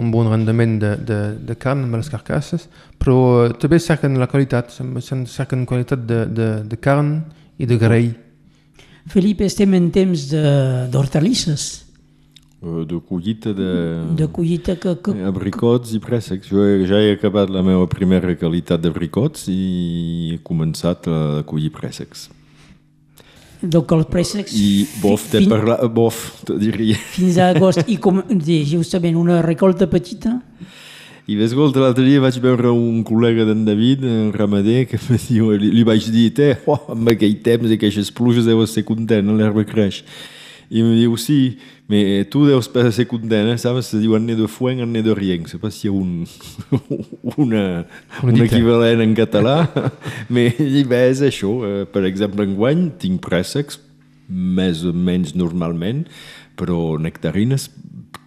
un 0.00 0.10
bon 0.10 0.28
rendiment 0.30 0.76
de, 0.82 0.92
de, 1.08 1.18
de 1.48 1.56
carn 1.56 1.84
amb 1.86 1.96
les 1.98 2.10
carcasses, 2.12 2.68
però 2.98 3.16
eh, 3.46 3.54
també 3.62 3.78
cerquen 3.82 4.18
la 4.20 4.26
qualitat, 4.30 4.70
cerquen 4.72 5.66
qualitat 5.66 6.06
de, 6.08 6.24
de, 6.26 6.48
de 6.68 6.76
carn 6.80 7.18
i 7.58 7.66
de 7.66 7.78
grei. 7.80 8.12
Felipe, 9.06 9.46
estem 9.46 9.74
en 9.78 9.90
temps 9.94 10.28
de- 10.32 10.86
d'hortalisses, 10.92 11.82
Eh, 12.56 12.84
De 12.88 12.96
collita 13.04 13.52
de... 13.52 13.66
de 14.16 14.26
collita 14.32 14.74
que, 14.80 14.94
que 15.04 15.12
Abricots 15.28 15.92
i 15.92 15.98
préssecs. 16.00 16.48
Jo 16.48 16.64
he, 16.64 16.86
ja 16.88 16.96
he 17.04 17.12
acabat 17.12 17.50
la 17.52 17.60
meva 17.62 17.84
primera 17.86 18.32
qualitat 18.40 18.80
d'abricots 18.80 19.44
i 19.52 20.32
he 20.32 20.38
començat 20.42 21.04
a 21.06 21.42
collir 21.46 21.68
préssecs. 21.70 22.30
Donc 23.62 23.92
els 23.96 24.06
préssecs 24.10 24.54
I 24.56 24.86
bof, 25.02 25.28
te 25.30 25.40
fin- 25.42 25.50
parla... 25.50 25.78
Bof, 25.88 26.42
te 26.46 26.56
diria. 26.60 26.96
fins 27.14 27.38
a 27.38 27.50
agost 27.54 27.86
i 27.88 27.96
com 28.02 28.22
justament 28.68 29.16
una 29.16 29.42
recolta 29.44 29.86
petita 29.90 30.40
I 31.26 31.34
escolta, 31.42 31.80
l'altre 31.82 32.04
dia 32.06 32.20
vaig 32.22 32.36
veure 32.38 32.70
un 32.70 33.00
col·lega 33.02 33.42
d'en 33.48 33.64
David, 33.66 34.04
un 34.06 34.28
ramader, 34.30 34.84
que 34.86 34.98
me 35.08 35.18
diu, 35.18 35.48
li, 35.58 35.72
li 35.74 35.82
vaig 35.82 36.06
dir, 36.14 36.28
te, 36.36 36.52
oh, 36.70 36.78
amb 36.94 37.10
aquell 37.10 37.34
temps 37.42 37.66
i 37.66 37.74
aquestes 37.74 38.12
pluges 38.14 38.46
deus 38.46 38.70
ser 38.76 38.84
content, 38.86 39.32
l'herba 39.34 39.64
creix. 39.66 40.04
I 40.70 40.84
em 40.84 40.92
diu, 40.94 41.16
sí, 41.18 41.56
me, 41.88 42.24
tu 42.24 42.44
deus 42.46 42.68
pas 42.68 42.90
ser 42.90 43.06
content, 43.06 43.52
eh? 43.52 43.56
sabes? 43.58 43.86
Se 43.86 44.00
diu 44.02 44.16
année 44.16 44.36
de 44.36 44.46
foin, 44.46 44.80
année 44.82 45.02
de 45.02 45.14
rien. 45.14 45.46
Se 45.46 45.58
pas 45.58 45.70
si 45.70 45.86
hi 45.86 45.90
ha 45.90 45.94
un, 45.94 46.26
una, 47.36 47.84
un 48.22 48.42
equivalent 48.42 49.02
en 49.04 49.14
català. 49.14 49.58
bé, 50.28 50.48
és 50.58 51.22
això. 51.22 51.52
Eh, 51.66 51.84
per 51.92 52.04
exemple, 52.08 52.46
enguany 52.46 52.88
tinc 52.98 53.22
préssecs, 53.24 53.80
més 54.26 54.82
o 54.82 54.90
menys 54.90 55.36
normalment, 55.38 56.02
però 56.58 56.96
nectarines 56.98 57.68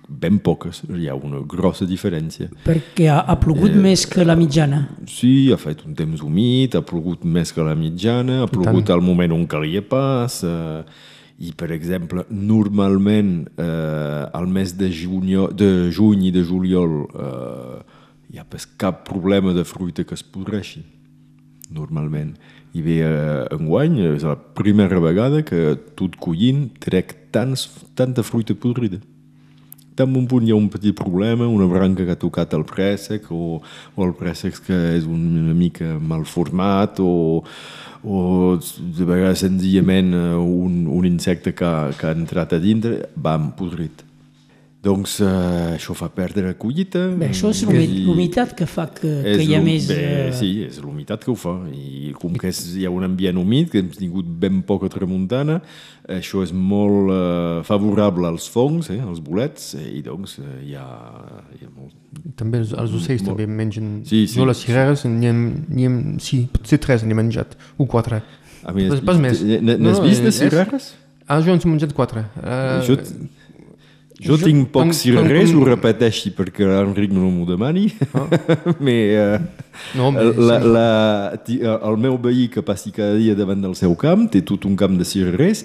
ben 0.09 0.39
poques. 0.41 0.81
Hi 0.89 1.09
ha 1.09 1.17
una 1.19 1.43
grossa 1.45 1.85
diferència. 1.85 2.49
perquè 2.65 3.09
ha, 3.11 3.19
ha 3.27 3.35
plogut 3.41 3.75
més 3.75 4.07
que 4.09 4.25
la 4.25 4.35
mitjana 4.39 4.81
Sí, 5.07 5.51
ha 5.53 5.59
fet 5.61 5.83
un 5.85 5.93
temps 5.95 6.23
humit, 6.25 6.75
ha 6.75 6.81
plogut 6.81 7.23
més 7.27 7.53
que 7.53 7.65
la 7.65 7.75
mitjana, 7.77 8.43
ha 8.43 8.49
plogut 8.49 8.89
al 8.89 9.03
moment 9.05 9.35
on 9.35 9.45
calia 9.47 9.83
pas, 9.85 10.41
eh, 10.47 10.81
i 11.39 11.53
per 11.55 11.71
exemple, 11.71 12.25
normalment 12.29 13.47
eh, 13.55 14.23
al 14.35 14.47
mes 14.51 14.73
de, 14.75 14.89
junio, 14.91 15.47
de 15.47 15.89
juny 15.95 16.27
i 16.27 16.31
de 16.35 16.43
juliol 16.43 16.95
eh, 17.07 17.77
hi 18.29 18.41
ha 18.41 18.45
pas 18.45 18.67
cap 18.79 19.05
problema 19.07 19.53
de 19.55 19.63
fruita 19.63 20.03
que 20.03 20.17
es 20.17 20.23
podreixi, 20.23 20.83
normalment. 21.71 22.33
I 22.75 22.83
bé, 22.83 22.97
eh, 23.07 23.45
enguany 23.55 24.01
és 24.11 24.27
la 24.27 24.35
primera 24.35 24.99
vegada 24.99 25.39
que 25.47 25.77
tot 25.95 26.19
collint 26.19 26.67
trec 26.83 27.15
tants, 27.31 27.69
tanta 27.95 28.25
fruita 28.25 28.57
podrida 28.59 28.99
en 30.03 30.15
un 30.15 30.27
punt 30.27 30.45
hi 30.45 30.51
ha 30.51 30.55
un 30.55 30.69
petit 30.71 30.95
problema, 30.95 31.47
una 31.47 31.67
branca 31.67 32.05
que 32.05 32.13
ha 32.13 32.19
tocat 32.19 32.53
el 32.55 32.63
préssec 32.67 33.29
o, 33.35 33.59
o 33.95 34.05
el 34.05 34.13
préssec 34.15 34.59
que 34.67 34.77
és 34.95 35.07
una 35.09 35.53
mica 35.55 35.97
mal 35.99 36.25
format 36.25 36.99
o, 37.03 37.43
o 38.03 38.57
de 38.59 39.05
vegades 39.07 39.43
senzillament 39.43 40.13
eh, 40.15 40.35
un, 40.35 40.85
un 40.87 41.07
insecte 41.07 41.53
que, 41.53 41.71
que 41.99 42.07
ha 42.07 42.15
entrat 42.15 42.55
a 42.55 42.61
dintre, 42.63 43.09
bam, 43.15 43.51
podrit. 43.57 44.08
Doncs 44.79 45.17
eh, 45.19 45.73
això 45.75 45.91
fa 45.91 46.07
perdre 46.07 46.53
collita. 46.55 47.01
Bé, 47.19 47.27
això 47.33 47.49
és 47.51 47.65
l'humi- 47.67 48.05
l'humitat 48.05 48.53
que 48.55 48.63
fa 48.63 48.85
que, 48.95 49.09
que 49.25 49.43
hi 49.43 49.55
ha 49.57 49.59
més... 49.59 49.89
Bé, 49.91 49.97
eh, 49.99 50.29
sí, 50.31 50.51
és 50.63 50.77
l'humitat 50.79 51.25
que 51.25 51.33
ho 51.33 51.35
fa. 51.35 51.51
I 51.75 52.13
com 52.15 52.37
que 52.39 52.47
és, 52.47 52.61
hi 52.79 52.85
ha 52.87 52.91
un 52.95 53.03
ambient 53.03 53.35
humit, 53.41 53.67
que 53.73 53.81
hem 53.83 53.89
tingut 53.91 54.29
ben 54.39 54.61
poca 54.63 54.87
tramuntana, 54.93 55.57
això 56.07 56.45
és 56.45 56.53
molt 56.55 57.11
eh, 57.11 57.57
favorable 57.67 58.29
als 58.31 58.47
fongs, 58.53 58.87
eh, 58.95 59.01
als 59.03 59.19
bolets, 59.25 59.73
eh, 59.75 59.83
i 59.99 60.03
doncs 60.05 60.37
eh, 60.39 60.53
hi, 60.69 60.77
ha, 60.79 60.87
hi 61.57 61.67
ha 61.67 61.73
molt... 61.75 61.91
També 62.39 62.61
els, 62.63 62.71
els 62.71 62.95
ocells 63.01 63.25
Molt. 63.27 63.33
també 63.35 63.49
mengen... 63.51 63.91
Sí, 64.07 64.21
sí. 64.31 64.39
Jo 64.39 64.47
les 64.47 64.63
cireres, 64.63 65.03
n'hi 65.11 65.27
hem, 65.33 65.41
hem, 65.75 65.99
sí, 66.23 66.45
potser 66.55 66.79
tres 66.87 67.03
n'he 67.03 67.19
menjat, 67.19 67.57
o 67.75 67.83
quatre. 67.97 68.21
A 68.63 68.71
més, 68.71 68.95
Pas- 68.95 69.03
pas 69.11 69.19
més. 69.27 69.43
N'has 69.43 69.75
No, 69.75 69.91
no, 69.91 70.07
vist 70.07 70.23
de 70.23 70.31
és- 70.31 70.39
cireres? 70.39 70.93
Ah, 71.29 71.41
jo 71.43 71.51
en 71.53 71.59
he 71.61 71.69
menjat 71.69 71.91
quatre. 71.93 72.23
Uh, 72.39 72.79
Jo, 72.87 72.95
jo, 74.19 74.35
jo- 74.37 74.45
tinc 74.45 74.69
pocs 74.71 74.97
cirerers, 75.05 75.51
quan- 75.51 75.61
ho 75.61 75.65
repeteixi 75.69 76.31
perquè 76.35 76.67
l'Enric 76.67 77.11
no 77.15 77.29
m'ho 77.31 77.45
demani, 77.47 77.87
Ah. 78.13 78.27
mais, 78.79 79.15
eh, 79.15 79.39
No, 79.95 80.11
mais 80.11 80.35
la, 80.35 80.59
la, 80.59 81.37
ti- 81.45 81.61
el 81.63 81.97
meu 81.97 82.17
veí 82.19 82.49
que 82.49 82.61
passi 82.61 82.91
cada 82.91 83.15
dia 83.15 83.33
davant 83.35 83.61
del 83.63 83.75
seu 83.75 83.95
camp 83.95 84.27
té 84.29 84.41
tot 84.41 84.65
un 84.65 84.75
camp 84.75 84.97
de 84.99 85.05
cirerers 85.07 85.63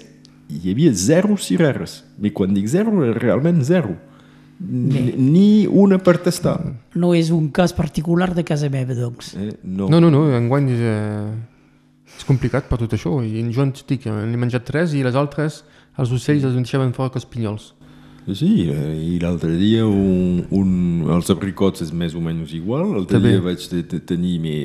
i 0.49 0.61
hi 0.63 0.71
havia 0.73 0.93
zero 0.95 1.37
cireres. 1.37 2.05
I 2.23 2.31
quan 2.31 2.53
dic 2.55 2.67
zero, 2.69 2.93
és 3.05 3.17
realment 3.17 3.63
zero. 3.65 3.97
Ni, 4.61 5.01
ni 5.19 5.67
una 5.67 5.99
per 5.99 6.19
tastar. 6.23 6.61
No 6.95 7.11
és 7.17 7.31
un 7.35 7.49
cas 7.51 7.73
particular 7.75 8.35
de 8.37 8.45
casa 8.47 8.69
meva, 8.71 8.95
doncs. 8.95 9.33
Eh? 9.35 9.57
No. 9.65 9.89
No, 9.91 9.99
no, 10.01 10.11
no, 10.15 10.29
enguany 10.37 10.69
és, 10.71 10.79
eh, 10.79 11.33
és 12.19 12.25
complicat 12.29 12.69
per 12.71 12.79
tot 12.79 12.93
això. 12.95 13.17
I 13.25 13.43
jo 13.53 13.65
en 13.67 13.73
dic, 13.89 14.07
n'he 14.07 14.39
menjat 14.39 14.65
tres 14.65 14.95
i 14.95 15.03
les 15.03 15.17
altres, 15.19 15.65
els 15.99 16.13
ocells 16.15 16.45
els 16.47 16.55
deixaven 16.55 16.93
fora 16.95 17.11
que 17.11 17.19
els 17.19 17.27
pinyols. 17.27 17.73
Sí, 18.33 18.71
eh, 18.73 18.95
i 18.97 19.19
l'altre 19.21 19.53
dia 19.61 19.83
un, 19.85 20.39
un, 20.57 20.71
els 21.13 21.29
abricots 21.29 21.85
és 21.85 21.93
més 21.93 22.15
o 22.17 22.23
menys 22.25 22.55
igual. 22.57 22.95
L'altre 22.95 23.21
dia 23.21 23.43
vaig 23.45 23.61
te, 23.69 23.83
te, 23.85 24.01
tenir... 24.01 24.39
Me, 24.41 24.57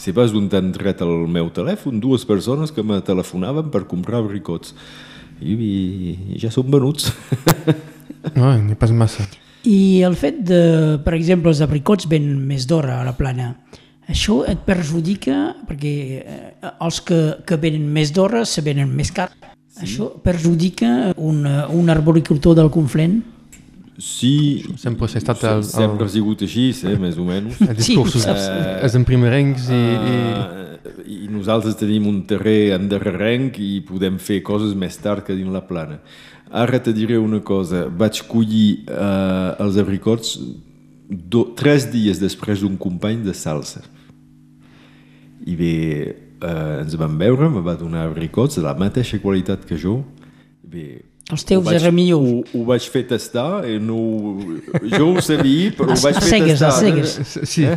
si 0.00 0.14
pas 0.16 0.32
d'on 0.32 0.48
t'han 0.48 0.72
tret 0.72 1.04
el 1.04 1.26
meu 1.28 1.50
telèfon, 1.52 2.00
dues 2.00 2.24
persones 2.24 2.72
que 2.72 2.84
me 2.86 3.02
telefonaven 3.04 3.68
per 3.74 3.84
comprar 3.90 4.22
abricots. 4.22 4.72
i, 5.42 5.52
i 5.52 6.40
ja 6.40 6.50
són 6.50 6.70
venuts. 6.72 7.12
No, 8.36 8.52
n'hi 8.54 8.76
ha 8.76 8.78
pas 8.78 8.92
massa. 8.94 9.24
I 9.66 10.02
el 10.06 10.14
fet 10.14 10.36
de, 10.46 10.60
per 11.02 11.16
exemple, 11.16 11.50
els 11.50 11.62
abricots 11.64 12.06
ven 12.10 12.28
més 12.46 12.68
d'hora 12.70 13.00
a 13.00 13.06
la 13.06 13.16
plana, 13.18 13.48
això 14.10 14.42
et 14.50 14.62
perjudica, 14.66 15.56
perquè 15.68 15.94
eh, 16.20 16.70
els 16.72 17.00
que, 17.06 17.18
que 17.46 17.58
venen 17.62 17.88
més 17.94 18.14
d'hora 18.14 18.44
se 18.48 18.62
venen 18.62 18.90
més 18.94 19.10
car. 19.14 19.28
Això 19.82 20.08
perjudica 20.22 21.12
un, 21.16 21.44
un 21.46 21.90
arboricultor 21.92 22.54
del 22.58 22.70
Conflent? 22.70 23.20
Sí, 24.02 24.64
Sempre 24.80 25.06
s'ha 25.10 25.20
estat 25.20 25.42
el, 25.46 25.62
sempre 25.68 26.06
ha 26.06 26.08
el, 26.08 26.12
sigut 26.14 26.42
així, 26.42 26.70
eh, 26.88 26.96
més 26.98 27.18
o 27.20 27.26
menys. 27.28 27.60
el 27.68 27.76
discursos, 27.76 28.22
Sí, 28.22 28.26
saps. 28.26 28.46
els 28.88 28.98
emprimerencs 28.98 29.68
i, 29.70 29.80
i... 29.82 30.18
Uh, 30.32 30.68
I 31.12 31.28
nosaltres 31.30 31.76
tenim 31.78 32.06
un 32.08 32.22
terrer 32.26 32.72
endarrerenc 32.74 33.58
i 33.62 33.82
podem 33.86 34.16
fer 34.18 34.40
coses 34.42 34.72
més 34.78 34.96
tard 34.98 35.22
que 35.26 35.34
dins 35.36 35.52
la 35.52 35.60
plana. 35.68 36.00
Ara 36.50 36.80
te 36.82 36.92
diré 36.96 37.18
una 37.20 37.38
cosa, 37.44 37.84
vaig 37.86 38.22
collir 38.28 38.82
uh, 38.88 39.54
els 39.62 39.78
abricots 39.78 40.34
do, 41.08 41.44
tres 41.58 41.86
dies 41.92 42.18
després 42.20 42.64
d'un 42.64 42.74
company 42.80 43.22
de 43.22 43.34
salsa. 43.36 43.84
I 45.46 45.54
bé, 45.58 45.72
uh, 46.42 46.82
ens 46.82 46.96
vam 46.98 47.16
veure, 47.18 47.48
me 47.50 47.62
va 47.64 47.76
donar 47.78 48.06
abricots 48.10 48.58
de 48.58 48.66
la 48.66 48.74
mateixa 48.78 49.18
qualitat 49.22 49.64
que 49.68 49.78
jo. 49.80 50.00
Bé, 50.62 51.02
Els 51.32 51.44
teus 51.48 51.62
ho 51.62 51.66
vaig, 51.68 51.78
eren 51.80 51.94
millor. 51.94 52.22
Ho, 52.22 52.40
ho 52.58 52.64
vaig 52.68 52.86
fer 52.92 53.04
tastar, 53.08 53.64
i 53.70 53.78
no, 53.80 53.98
jo 54.92 55.12
ho 55.12 55.22
sabia, 55.24 55.70
però 55.78 55.94
ho 55.94 56.00
vaig 56.02 56.18
fer 56.20 56.32
cegues, 56.34 56.64
a 56.64 56.72
tastar. 56.72 56.88
cegues. 56.88 57.46
Sí, 57.52 57.68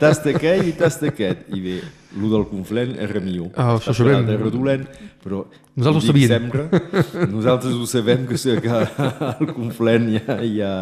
Tasta 0.00 0.34
aquell 0.34 0.66
i 0.68 0.74
tasta 0.76 1.08
aquest. 1.12 1.46
I 1.54 1.62
bé, 1.62 1.76
el 2.16 2.32
del 2.32 2.46
Conflent 2.50 2.96
era 3.02 3.22
millor. 3.22 3.52
Ah, 3.54 3.76
això 3.76 3.94
sabem. 3.96 4.28
Era 4.34 4.50
dolent, 4.52 4.86
però... 5.24 5.44
Nosaltres 5.76 6.06
ho 6.06 6.08
ho 6.08 6.08
sabíem. 6.08 6.30
Sempre, 6.32 7.26
nosaltres 7.28 7.74
ho 7.76 7.86
sabem 7.90 8.22
que, 8.28 8.38
que 8.64 8.76
al 9.30 9.50
Conflent 9.52 10.08
hi 10.08 10.20
ha, 10.22 10.38
hi, 10.40 10.54
ha, 10.64 10.72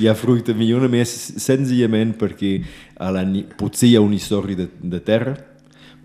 hi 0.00 0.08
ha 0.08 0.14
fruita 0.16 0.56
millor, 0.56 0.86
només 0.86 1.12
senzillament 1.36 2.14
perquè 2.16 2.54
a 2.96 3.12
la, 3.12 3.26
potser 3.60 3.90
hi 3.90 3.98
ha 3.98 4.04
una 4.04 4.16
història 4.16 4.64
de, 4.64 4.70
de 4.96 5.00
terra, 5.04 5.36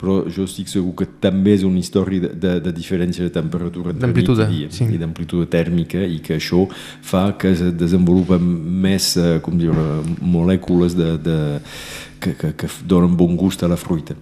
però 0.04 0.18
jo 0.28 0.44
estic 0.44 0.68
segur 0.68 0.92
que 1.00 1.08
també 1.24 1.54
és 1.56 1.64
una 1.64 1.80
història 1.80 2.26
de, 2.26 2.34
de, 2.36 2.54
de 2.66 2.74
diferència 2.76 3.24
de 3.24 3.32
temperatura 3.32 3.94
entre 3.94 4.12
nit 4.12 4.32
i 4.34 4.48
dia 4.50 4.72
sí. 4.76 4.90
i 4.92 5.00
d'amplitude 5.00 5.48
tèrmica 5.54 6.02
i 6.04 6.20
que 6.24 6.36
això 6.36 6.66
fa 7.00 7.30
que 7.40 7.54
es 7.56 7.64
desenvolupen 7.80 8.44
més 8.84 9.14
eh, 9.16 9.38
com 9.46 9.56
dir, 9.56 9.72
molècules 10.20 10.98
de, 11.00 11.14
de, 11.24 11.40
que, 12.20 12.36
que, 12.36 12.52
que 12.60 12.72
donen 12.84 13.16
bon 13.16 13.40
gust 13.40 13.64
a 13.64 13.72
la 13.72 13.80
fruita. 13.80 14.18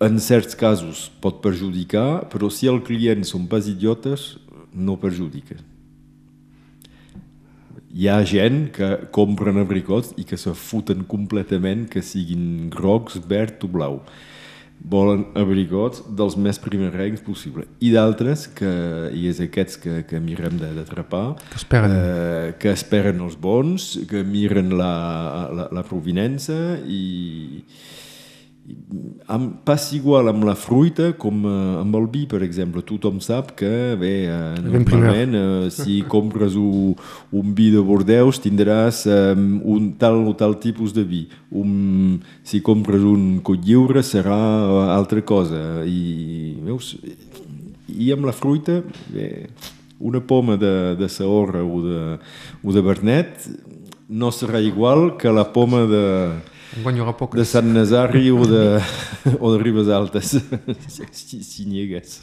En 0.00 0.20
certs 0.20 0.56
casos 0.56 1.08
pot 1.24 1.40
perjudicar, 1.44 2.26
però 2.32 2.52
si 2.52 2.68
el 2.68 2.80
client 2.84 3.24
són 3.28 3.48
pas 3.48 3.68
idiotes, 3.68 4.34
no 4.72 5.00
perjudica. 5.00 5.56
Hi 7.90 8.06
ha 8.06 8.20
gent 8.22 8.68
que 8.76 8.88
compren 9.10 9.58
abricots 9.58 10.12
i 10.20 10.24
que 10.28 10.36
se 10.38 10.52
futen 10.54 11.02
completament 11.10 11.88
que 11.90 12.02
siguin 12.06 12.68
grocs, 12.70 13.18
verd 13.26 13.64
o 13.66 13.70
blau. 13.72 13.96
Volen 14.80 15.26
abricots 15.36 15.98
dels 16.16 16.38
més 16.40 16.56
primerencs 16.62 17.20
possible. 17.26 17.66
I 17.84 17.90
d'altres, 17.92 18.46
que 18.56 18.70
i 19.12 19.26
és 19.28 19.42
aquests 19.44 19.76
que, 19.82 19.96
que 20.08 20.20
mirem 20.24 20.54
de- 20.56 20.70
d'atrapar, 20.78 21.34
Que 21.50 21.58
esperen. 21.60 21.90
eh, 21.92 22.54
que 22.62 22.70
esperen 22.72 23.20
els 23.20 23.36
bons, 23.36 23.90
que 24.08 24.22
miren 24.24 24.70
la, 24.78 24.92
la, 25.52 25.68
la 25.74 25.82
provinença 25.84 26.78
i 26.86 27.64
amb, 29.30 29.60
passa 29.66 29.94
igual 29.96 30.30
amb 30.30 30.44
la 30.46 30.54
fruita 30.58 31.10
com 31.18 31.44
eh, 31.46 31.54
amb 31.80 31.96
el 31.98 32.06
vi, 32.12 32.24
per 32.30 32.42
exemple. 32.46 32.82
Tothom 32.86 33.20
sap 33.24 33.52
que, 33.58 33.70
bé, 34.00 34.12
eh, 34.30 34.60
normalment, 34.64 35.36
eh, 35.38 35.70
si 35.74 36.00
compres 36.10 36.56
un, 36.58 36.94
un 37.36 37.54
vi 37.56 37.70
de 37.74 37.82
Bordeus 37.84 38.42
tindràs 38.42 39.04
eh, 39.10 39.34
un 39.36 39.92
tal 40.00 40.22
o 40.28 40.34
tal 40.38 40.58
tipus 40.62 40.94
de 40.96 41.04
vi. 41.06 41.24
Un, 41.50 42.20
si 42.46 42.62
compres 42.64 43.04
un 43.06 43.40
cotlliure 43.46 44.04
serà 44.06 44.38
eh, 44.38 44.86
altra 44.96 45.22
cosa. 45.26 45.84
I, 45.86 46.56
veus, 46.66 46.94
i 47.90 48.12
amb 48.14 48.28
la 48.28 48.36
fruita, 48.36 48.80
bé, 49.10 49.30
una 50.00 50.22
poma 50.24 50.56
de, 50.56 50.96
de 50.96 51.08
Saorra 51.12 51.60
o 51.62 51.82
de, 51.84 52.00
o 52.64 52.72
de 52.72 52.80
Bernet 52.80 53.50
no 54.10 54.32
serà 54.34 54.58
igual 54.64 55.18
que 55.20 55.30
la 55.30 55.44
poma 55.52 55.84
de, 55.86 56.06
enguany 56.78 56.98
hi 56.98 57.02
haurà 57.04 57.28
de 57.36 57.46
Sant 57.48 57.72
Nazari 57.74 58.30
o 58.30 58.44
de, 58.46 58.64
o 59.38 59.52
de 59.52 59.62
Ribes 59.62 59.88
Altes, 59.88 60.36
si, 61.12 61.42
si 61.42 61.66
n'hi 61.66 61.84
hagués. 61.84 62.20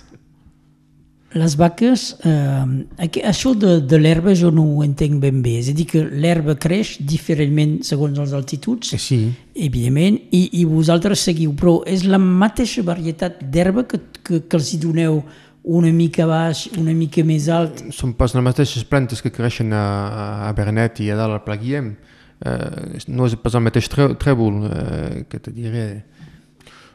Les 1.36 1.58
vaques, 1.60 2.04
eh, 2.24 3.08
això 3.28 3.52
de, 3.60 3.82
de 3.84 3.98
l'herba 4.00 4.32
jo 4.38 4.48
no 4.50 4.64
ho 4.64 4.84
entenc 4.86 5.20
ben 5.22 5.42
bé. 5.44 5.58
És 5.60 5.68
a 5.70 5.76
dir, 5.76 5.86
que 5.90 6.06
l'herba 6.08 6.56
creix 6.56 6.96
diferentment 7.04 7.82
segons 7.86 8.18
les 8.18 8.32
altituds, 8.34 8.94
Eh, 8.96 9.02
sí, 9.02 9.20
evidentment, 9.54 10.22
i, 10.32 10.62
i 10.62 10.64
vosaltres 10.66 11.26
seguiu, 11.28 11.52
però 11.60 11.82
és 11.86 12.08
la 12.08 12.18
mateixa 12.22 12.86
varietat 12.88 13.44
d'herba 13.44 13.84
que, 13.84 14.00
que, 14.24 14.42
que 14.48 14.58
els 14.58 14.72
hi 14.74 14.80
doneu 14.82 15.22
una 15.68 15.92
mica 15.92 16.26
baix, 16.26 16.70
una 16.80 16.96
mica 16.96 17.26
més 17.28 17.50
alt. 17.52 17.84
són 17.92 18.14
pas 18.16 18.32
les 18.34 18.44
mateixes 18.44 18.88
plantes 18.88 19.22
que 19.22 19.34
creixen 19.36 19.74
a, 19.76 20.48
a 20.48 20.54
Bernet 20.56 21.02
i 21.04 21.12
a 21.12 21.18
dalt 21.20 21.36
al 21.36 21.44
Pla 21.44 21.58
Guillem. 21.60 21.98
Eh, 22.46 23.00
no 23.10 23.26
és 23.26 23.34
pas 23.42 23.56
el 23.58 23.64
mateix 23.66 23.88
tre 23.90 24.12
trèvol 24.22 24.60
eh, 24.70 25.24
que 25.30 25.40
te 25.42 25.52
diré. 25.52 26.04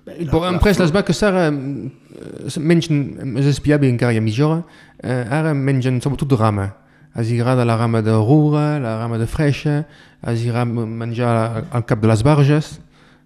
Però 0.05 0.45
en 0.49 0.59
pres 0.63 0.79
les 0.83 0.91
vaques 0.95 1.21
ara 1.27 1.49
eh, 1.51 2.61
mengen, 2.63 3.03
encara 3.91 4.13
hi 4.15 4.19
ha 4.19 4.25
mitja 4.25 4.49
eh, 5.03 5.25
ara 5.31 5.53
mengen 5.55 6.01
sobretot 6.03 6.35
rama. 6.39 6.69
Els 7.15 7.29
agrada 7.35 7.67
la 7.69 7.77
rama 7.77 8.01
de 8.03 8.15
rura, 8.17 8.79
la 8.81 8.97
rama 9.03 9.19
de 9.21 9.27
freixa, 9.29 9.83
els 10.25 10.47
agrada 10.47 10.65
menjar 10.87 11.35
al- 11.71 11.85
cap 11.85 12.01
de 12.01 12.09
les 12.09 12.23
barges, 12.25 12.79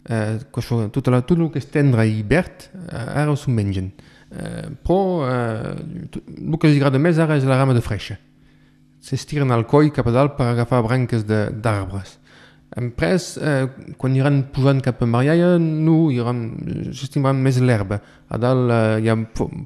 eh, 0.09 0.39
això, 0.61 0.89
tot, 0.91 1.07
la, 1.13 1.21
tot 1.23 1.39
el 1.39 1.51
que 1.55 1.61
és 1.63 1.69
tendre 1.71 2.05
i 2.09 2.23
verd, 2.27 2.67
ara 2.91 3.37
s'ho 3.37 3.53
mengen. 3.55 3.93
Eh, 4.33 4.67
però 4.83 5.23
eh, 5.29 6.09
el 6.19 6.59
que 6.59 6.67
els 6.73 6.81
agrada 6.81 6.99
més 6.99 7.21
ara 7.23 7.37
és 7.39 7.45
la 7.47 7.61
rama 7.61 7.77
de 7.77 7.85
freixa. 7.85 8.19
S'estiren 9.07 9.53
al 9.55 9.67
coll 9.71 9.93
cap 9.95 10.09
a 10.11 10.15
dalt 10.15 10.35
per 10.35 10.49
agafar 10.51 10.83
branques 10.83 11.23
d'arbres. 11.27 12.17
Després, 12.75 13.37
eh, 13.39 13.69
quan 13.97 14.17
iran 14.19 14.41
pujant 14.53 14.81
cap 14.83 15.03
a 15.03 15.07
Marialla, 15.07 15.53
no, 15.63 16.11
iran, 16.11 16.41
s'estimaran 16.91 17.39
més 17.43 17.61
l'herba. 17.63 18.01
A 18.29 18.39
dalt 18.43 18.73
eh, 18.75 19.05
hi 19.05 19.09
ha 19.13 19.17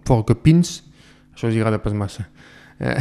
forca 0.05 0.37
pins, 0.37 0.83
això 1.33 1.49
els 1.49 1.57
agrada 1.57 1.81
pas 1.81 1.97
massa. 1.97 2.27
Eh, 2.81 2.97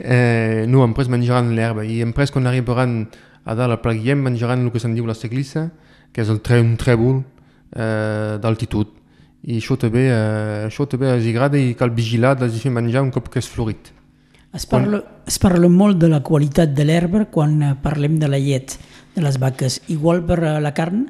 eh, 0.00 0.66
no, 0.68 0.84
després 0.84 1.08
menjaran 1.12 1.54
l'herba 1.56 1.84
i 1.84 1.98
després 2.02 2.32
quan 2.32 2.48
arribaran 2.48 3.02
a 3.44 3.56
dalt 3.56 3.74
al 3.74 3.80
Pla 3.80 3.92
Guillem 3.96 4.22
menjaran 4.28 4.66
el 4.66 4.72
que 4.72 4.80
se'n 4.80 4.94
diu 4.96 5.08
la 5.08 5.16
seglissa, 5.16 5.70
que 6.12 6.20
és 6.20 6.28
el 6.28 6.42
tre, 6.44 6.60
un 6.60 6.76
trèvol 6.80 7.22
eh, 7.72 8.36
d'altitud. 8.42 8.92
I 9.48 9.56
això 9.56 9.78
també, 9.80 10.04
eh, 10.12 10.66
això 10.68 10.84
també 10.84 11.08
els 11.14 11.24
agrada 11.32 11.56
i 11.56 11.72
cal 11.72 11.96
vigilar 11.96 12.36
de 12.36 12.50
fer 12.52 12.72
menjar 12.72 13.00
un 13.06 13.12
cop 13.14 13.32
que 13.32 13.40
és 13.40 13.48
florit. 13.48 13.94
Es 14.52 14.66
parla, 14.66 14.98
es 15.30 15.38
parla 15.38 15.68
molt 15.70 16.00
de 16.02 16.08
la 16.10 16.24
qualitat 16.26 16.72
de 16.74 16.84
l'herba 16.84 17.24
quan 17.30 17.60
eh, 17.62 17.74
parlem 17.82 18.18
de 18.18 18.28
la 18.28 18.38
llet 18.42 18.74
de 19.14 19.22
les 19.22 19.38
vaques. 19.38 19.80
Igual 19.94 20.24
per 20.26 20.40
a 20.42 20.58
la 20.62 20.72
carn? 20.74 21.04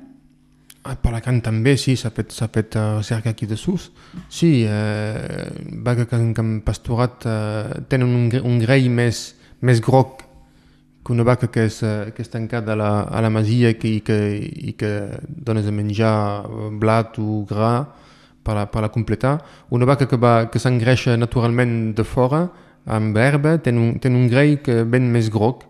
Ah, 0.84 0.96
per 0.96 1.12
la 1.12 1.20
carn 1.24 1.40
també, 1.44 1.74
sí, 1.80 1.94
s'ha 1.96 2.08
fet, 2.12 2.32
fet 2.32 2.76
uh, 2.80 3.02
cerca 3.04 3.32
aquí 3.32 3.46
de 3.46 3.56
sus. 3.56 3.90
Sí, 4.28 4.64
eh, 4.68 5.48
vaca 5.84 6.06
que, 6.06 6.20
que 6.32 6.40
han 6.40 6.60
pasturat 6.64 7.26
eh, 7.28 7.80
tenen 7.88 8.14
un, 8.16 8.28
un 8.44 8.58
grei 8.60 8.88
més, 8.88 9.34
més 9.60 9.80
groc 9.84 10.24
que 11.04 11.12
una 11.12 11.24
vaca 11.24 11.48
que 11.52 11.64
és, 11.68 11.82
eh, 11.82 12.12
que 12.16 12.24
és 12.24 12.32
tancada 12.32 12.72
a 12.72 12.76
la, 12.80 12.90
a 13.08 13.20
la 13.24 13.32
masia 13.32 13.72
i 13.72 13.76
que, 13.80 13.88
i 13.88 14.00
que, 14.04 14.18
i 14.40 14.72
que 14.76 14.92
dones 15.28 15.68
a 15.68 15.72
menjar 15.72 16.14
eh, 16.44 16.70
blat 16.80 17.16
o 17.20 17.42
gra 17.48 17.74
per 18.44 18.56
la, 18.56 18.66
per 18.72 18.84
la 18.84 18.92
completar. 18.92 19.38
Una 19.76 19.88
vaca 19.88 20.08
que, 20.08 20.16
va, 20.20 20.34
que 20.52 20.60
s'engreixa 20.60 21.16
naturalment 21.20 21.94
de 21.96 22.04
fora 22.04 22.46
amb 22.86 23.16
herba 23.16 23.58
té 23.58 23.72
un, 23.74 23.98
té 24.00 24.08
un 24.08 24.28
grei 24.30 24.56
que 24.64 24.84
ben 24.88 25.10
més 25.12 25.28
groc 25.32 25.66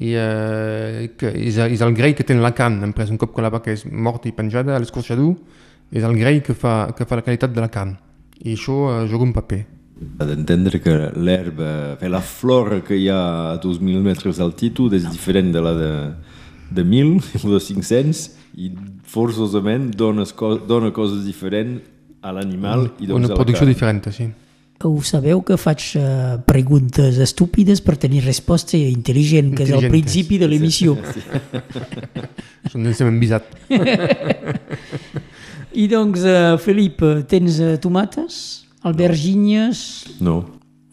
i 0.00 0.12
eh, 0.16 1.10
que 1.18 1.32
és, 1.34 1.58
és 1.58 1.82
el 1.84 1.94
grei 1.96 2.14
que 2.16 2.24
té 2.24 2.36
la 2.38 2.52
carn, 2.56 2.80
en 2.84 2.94
pres 2.96 3.10
un 3.10 3.18
cop 3.20 3.34
que 3.34 3.42
la 3.44 3.50
vaca 3.52 3.72
és 3.72 3.84
morta 3.90 4.30
i 4.30 4.32
penjada 4.36 4.76
a 4.76 4.80
l'escorxador, 4.80 5.34
és 5.90 6.06
el 6.06 6.16
grei 6.18 6.40
que 6.46 6.54
fa, 6.54 6.92
que 6.96 7.04
fa 7.08 7.18
la 7.18 7.26
qualitat 7.26 7.52
de 7.52 7.60
la 7.60 7.68
carn. 7.72 7.96
I 8.40 8.54
això 8.54 8.78
eh, 8.88 9.06
juga 9.10 9.26
un 9.26 9.34
paper. 9.36 9.60
Ha 10.20 10.24
d'entendre 10.24 10.80
que 10.80 10.94
l'herba, 11.20 11.98
la 12.00 12.22
flora 12.24 12.80
que 12.80 12.96
hi 12.96 13.10
ha 13.12 13.20
a 13.50 13.56
2.000 13.60 14.00
metres 14.00 14.40
d'altitud 14.40 14.94
és 14.96 15.04
diferent 15.10 15.50
de 15.52 15.60
la 15.60 15.74
de, 15.76 15.90
de 16.72 16.84
1.000 16.86 17.44
o 17.44 17.52
de 17.56 17.60
500 17.60 18.22
i 18.60 18.70
forçosament 19.10 19.90
dona, 19.92 20.24
dona 20.68 20.94
coses 20.96 21.26
diferents 21.26 21.84
a 22.22 22.32
l'animal 22.36 22.88
i 23.00 23.08
doncs 23.08 23.26
Una 23.26 23.28
a 23.28 23.34
la 23.34 23.36
producció 23.42 23.66
carn. 23.66 23.74
diferent, 23.74 24.08
sí. 24.14 24.30
Ho 24.82 25.02
sabeu 25.04 25.42
que 25.44 25.58
faig 25.60 25.90
eh, 26.00 26.38
preguntes 26.48 27.18
estúpides 27.20 27.82
per 27.84 27.98
tenir 28.00 28.22
resposta 28.24 28.78
intel·ligent, 28.78 29.50
que 29.56 29.66
és 29.66 29.74
el 29.76 29.90
principi 29.92 30.38
de 30.40 30.48
l'emissió. 30.48 30.94
Això 32.64 32.80
no 32.80 32.88
ens 32.88 33.02
hem 33.02 33.10
envisat. 33.12 33.50
I 35.82 35.84
doncs, 35.90 36.24
eh, 36.24 36.56
Felip, 36.64 37.04
tens 37.28 37.60
eh, 37.60 37.74
tomates, 37.82 38.40
albergínies... 38.80 39.84
No, 40.24 40.40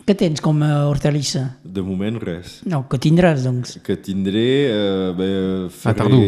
Què 0.07 0.13
tens 0.15 0.39
com 0.39 0.61
a 0.63 0.85
hortalissa? 0.87 1.41
De 1.67 1.81
moment 1.83 2.15
res. 2.21 2.61
No, 2.71 2.85
que 2.87 2.95
tindràs, 3.03 3.41
doncs. 3.43 3.73
Que 3.83 3.97
tindré... 3.99 4.43
Eh, 4.71 5.09
bé, 5.17 5.27
faré... 5.81 5.97
tardor. 5.99 6.21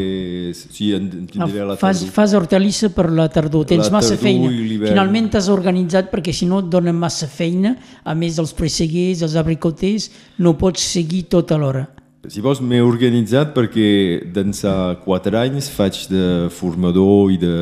Sí, 0.75 0.89
en, 0.97 1.05
en 1.21 1.29
tindré 1.31 1.61
a 1.63 1.67
la 1.69 1.77
fas, 1.79 2.01
tardor. 2.01 2.11
fas 2.17 2.33
hortalissa 2.35 2.89
per 2.91 3.05
la 3.15 3.29
tardor, 3.31 3.63
tens 3.69 3.87
La 3.87 3.93
massa 3.95 4.17
tardor 4.17 4.25
feina. 4.25 4.83
Finalment 4.83 5.29
t'has 5.31 5.47
organitzat 5.53 6.11
perquè 6.11 6.35
si 6.35 6.49
no 6.49 6.59
et 6.59 6.67
donen 6.67 6.99
massa 6.99 7.29
feina, 7.31 7.77
a 8.03 8.17
més 8.19 8.35
dels 8.41 8.51
presseguers, 8.57 9.23
els 9.23 9.39
abricoters, 9.39 10.09
no 10.43 10.57
pots 10.59 10.83
seguir 10.83 11.29
tot 11.31 11.55
alhora. 11.55 11.85
Si 12.27 12.43
vols, 12.43 12.59
m'he 12.59 12.81
organitzat 12.83 13.55
perquè 13.55 14.25
d'ençà 14.35 14.73
quatre 15.05 15.39
anys 15.39 15.71
faig 15.71 16.03
de 16.11 16.25
formador 16.51 17.31
i 17.31 17.39
de, 17.39 17.55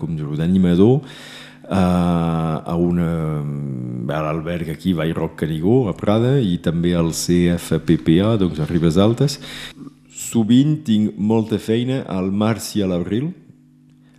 com 0.00 0.16
dir 0.16 0.32
d'animador 0.40 1.02
a, 1.68 2.64
a 2.64 2.74
una 2.80 3.44
a 4.14 4.22
l'alberg 4.24 4.70
aquí, 4.72 4.94
Vall 4.96 5.14
Roc 5.16 5.36
Canigó, 5.42 5.88
a 5.88 5.94
Prada, 5.96 6.38
i 6.40 6.56
també 6.62 6.94
al 6.96 7.12
CFPPA, 7.12 8.36
doncs 8.40 8.60
a 8.60 8.68
Ribes 8.68 8.98
Altes. 9.00 9.38
Sovint 10.08 10.80
tinc 10.86 11.18
molta 11.18 11.60
feina 11.62 12.02
al 12.08 12.32
març 12.32 12.74
i 12.78 12.82
a 12.84 12.88
l'abril, 12.90 13.30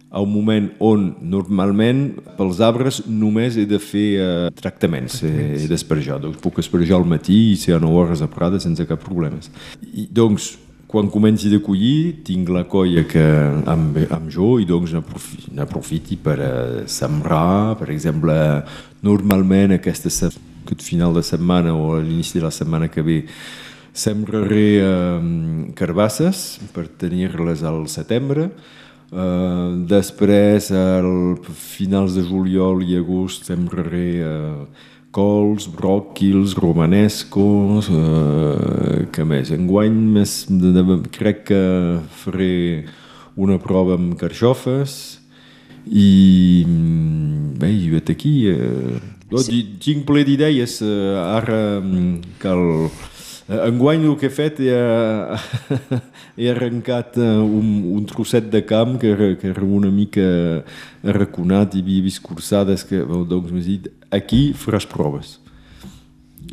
a 0.10 0.22
un 0.22 0.32
moment 0.34 0.72
on 0.82 1.04
normalment 1.22 2.00
pels 2.38 2.62
arbres 2.66 3.04
només 3.06 3.60
he 3.60 3.68
de 3.70 3.78
fer 3.78 4.08
eh, 4.18 4.48
tractaments, 4.58 5.20
eh, 5.22 5.36
he 5.60 5.68
d'esperejar. 5.70 6.18
Doncs 6.24 6.42
puc 6.42 6.58
esperejar 6.64 6.98
al 6.98 7.06
matí 7.10 7.52
i 7.52 7.60
ser 7.62 7.76
a 7.78 7.84
9 7.84 8.02
hores 8.02 8.24
a 8.26 8.30
Prada 8.32 8.60
sense 8.62 8.86
cap 8.90 9.04
problema. 9.06 9.38
I, 9.86 10.08
doncs, 10.10 10.56
quan 10.90 11.10
comenci 11.14 11.52
de 11.52 11.60
collir, 11.62 12.24
tinc 12.26 12.50
la 12.50 12.64
colla 12.66 13.04
que 13.06 13.22
amb, 13.70 13.98
amb 14.10 14.30
jo 14.34 14.56
i 14.58 14.66
doncs 14.66 14.96
n'aprofi- 14.96 15.52
n'aprofiti 15.54 16.18
per 16.18 16.38
eh, 16.42 16.84
sembrar, 16.90 17.78
per 17.78 17.92
exemple, 17.94 18.34
normalment 19.06 19.76
aquesta, 19.78 20.32
aquest 20.66 20.82
final 20.82 21.14
de 21.14 21.22
setmana 21.22 21.76
o 21.78 21.94
a 21.94 22.02
l'inici 22.02 22.40
de 22.40 22.48
la 22.48 22.54
setmana 22.54 22.90
que 22.90 23.06
ve 23.06 23.20
sembraré 23.94 24.68
eh, 24.82 25.72
carbasses 25.78 26.60
per 26.74 26.88
tenir-les 26.90 27.64
al 27.64 27.86
setembre, 27.88 28.50
Uh, 29.10 29.88
després, 29.90 30.68
al 30.70 31.40
finals 31.58 32.14
de 32.14 32.22
juliol 32.22 32.84
i 32.86 32.94
agost, 33.00 33.48
sembraré 33.50 34.22
uh, 34.22 34.68
cols, 35.16 35.66
bròquils, 35.74 36.54
romanescos, 36.60 37.90
uh, 37.90 39.06
que 39.14 39.26
més? 39.26 39.50
Enguany 39.56 39.96
més, 40.18 40.44
de, 40.50 40.74
de, 40.76 41.00
crec 41.16 41.48
que 41.50 41.62
faré 42.22 42.52
una 43.40 43.58
prova 43.62 43.96
amb 43.98 44.18
carxofes 44.20 45.20
i 45.90 46.66
mm, 46.68 47.56
bé, 47.62 47.72
i 47.72 47.88
vet 47.94 48.12
aquí 48.12 48.34
eh, 48.52 49.00
no, 49.32 49.42
sí. 49.42 49.62
tinc 49.82 50.06
ple 50.08 50.26
d'idees 50.28 50.80
eh, 50.86 51.16
ara 51.18 51.80
mm, 51.80 52.36
cal 52.42 52.62
eh, 52.90 52.92
enguany 53.50 54.04
el 54.06 54.16
que 54.22 54.28
he 54.28 54.34
fet 54.34 54.60
he, 54.62 54.70
he 56.40 56.50
arrencat 56.52 57.18
eh, 57.18 57.38
un, 57.42 57.70
un 57.96 58.06
trosset 58.06 58.50
de 58.54 58.62
camp 58.66 59.00
que, 59.02 59.10
era- 59.16 59.36
que 59.42 59.48
era 59.50 59.64
una 59.66 59.90
mica 59.90 60.22
arraconat 61.04 61.74
i 61.76 61.82
havia 61.82 62.04
vist 62.06 62.22
cursades 62.22 62.84
que 62.86 63.02
doncs 63.02 63.52
m'he 63.52 63.64
dit 63.66 63.88
aquí 64.14 64.52
faràs 64.54 64.86
proves 64.90 65.40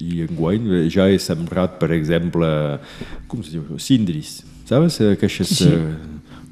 i 0.00 0.22
enguany 0.24 0.66
eh, 0.72 0.84
ja 0.92 1.06
he 1.08 1.18
sembrat 1.20 1.76
per 1.80 1.90
exemple 1.96 2.48
com 3.28 3.42
se 3.44 3.54
diu, 3.58 3.64
cindris 3.78 4.42
sabes? 4.68 4.96
Aquestes 5.00 5.52
Sí. 5.60 5.68
eh, 5.68 5.94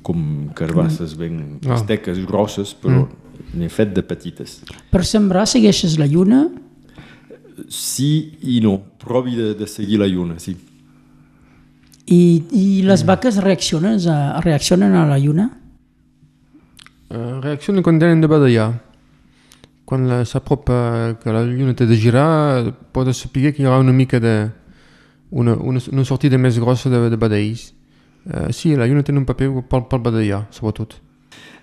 com 0.05 0.51
carbasses 0.55 1.15
ben 1.17 1.59
Ah. 1.65 1.79
esteques 1.79 2.21
grosses 2.29 2.75
però 2.77 3.07
n'he 3.57 3.69
fet 3.73 3.95
de 3.97 4.03
petites 4.05 4.61
Per 4.93 5.05
sembrar 5.09 5.47
segueixes 5.49 5.97
la 5.99 6.07
lluna? 6.07 6.49
sí 7.69 8.35
i 8.43 8.61
no 8.61 8.83
provi 9.05 9.37
de, 9.37 9.53
de 9.55 9.67
seguir 9.69 10.01
la 10.01 10.09
lluna 10.09 10.39
sí. 10.43 10.57
I, 12.07 12.23
i 12.53 12.83
les 12.85 13.05
vaques 13.07 13.39
reaccionen 13.45 14.01
a, 14.09 14.41
reaccionen 14.45 14.97
a 14.97 15.07
la 15.09 15.19
lluna? 15.19 15.47
Uh, 17.09 17.39
reacciona 17.45 17.85
quan 17.85 18.01
tenen 18.01 18.21
de 18.21 18.29
badallar. 18.29 18.73
Quan 19.85 20.09
s'apropa 20.25 21.17
que 21.23 21.33
la 21.33 21.45
lluna 21.45 21.77
té 21.77 21.87
de 21.87 21.97
girar, 22.01 22.73
pots 22.93 23.25
saber 23.25 23.53
que 23.53 23.63
hi 23.63 23.69
haurà 23.69 23.81
una 23.85 23.93
mica 23.93 24.21
de... 24.21 24.51
una, 25.31 25.55
una, 25.57 25.81
una 25.93 26.05
sortida 26.05 26.39
més 26.39 26.59
grossa 26.63 26.91
de, 26.91 27.09
de 27.11 27.17
badalls. 27.19 27.73
Uh, 28.25 28.53
sí, 28.53 28.77
la 28.77 28.87
lluna 28.87 29.03
té 29.03 29.13
un 29.13 29.27
paper 29.27 29.51
pel, 29.69 29.89
pel 29.91 30.05
badallar, 30.05 30.45
sobretot. 30.55 30.95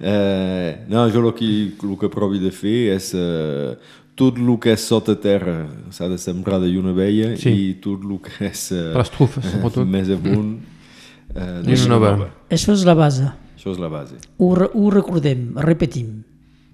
Eh, 0.01 0.85
no, 0.89 1.05
jo 1.13 1.21
el 1.21 1.33
que, 1.37 1.47
el 1.77 1.97
que 2.01 2.09
provi 2.09 2.39
de 2.41 2.49
fer 2.49 2.95
és 2.95 3.11
eh, 3.13 3.75
tot 4.15 4.37
el 4.37 4.49
que 4.61 4.73
és 4.75 4.83
sota 4.87 5.15
terra 5.19 5.67
s'ha 5.93 6.07
de 6.11 6.17
sembrar 6.21 6.59
de 6.61 6.67
lluna 6.69 6.91
vella 6.93 7.35
Sí. 7.39 7.49
i 7.49 7.73
tot 7.81 8.03
el 8.03 8.19
que 8.21 8.49
és 8.51 8.71
eh, 8.71 8.91
les 8.97 9.09
trufes, 9.09 9.45
sobretot. 9.53 9.87
més 9.87 10.09
amunt 10.09 10.59
eh, 11.35 11.61
Lluna 11.65 11.87
nova. 11.95 12.29
Això 12.51 12.73
és 12.75 12.83
la 12.85 12.93
base. 12.95 13.29
Això 13.57 13.71
és 13.71 13.79
la 13.79 13.87
base. 13.89 14.15
Ho, 14.39 14.53
re- 14.57 14.69
ho 14.73 14.89
recordem, 14.89 15.51
repetim. 15.57 16.23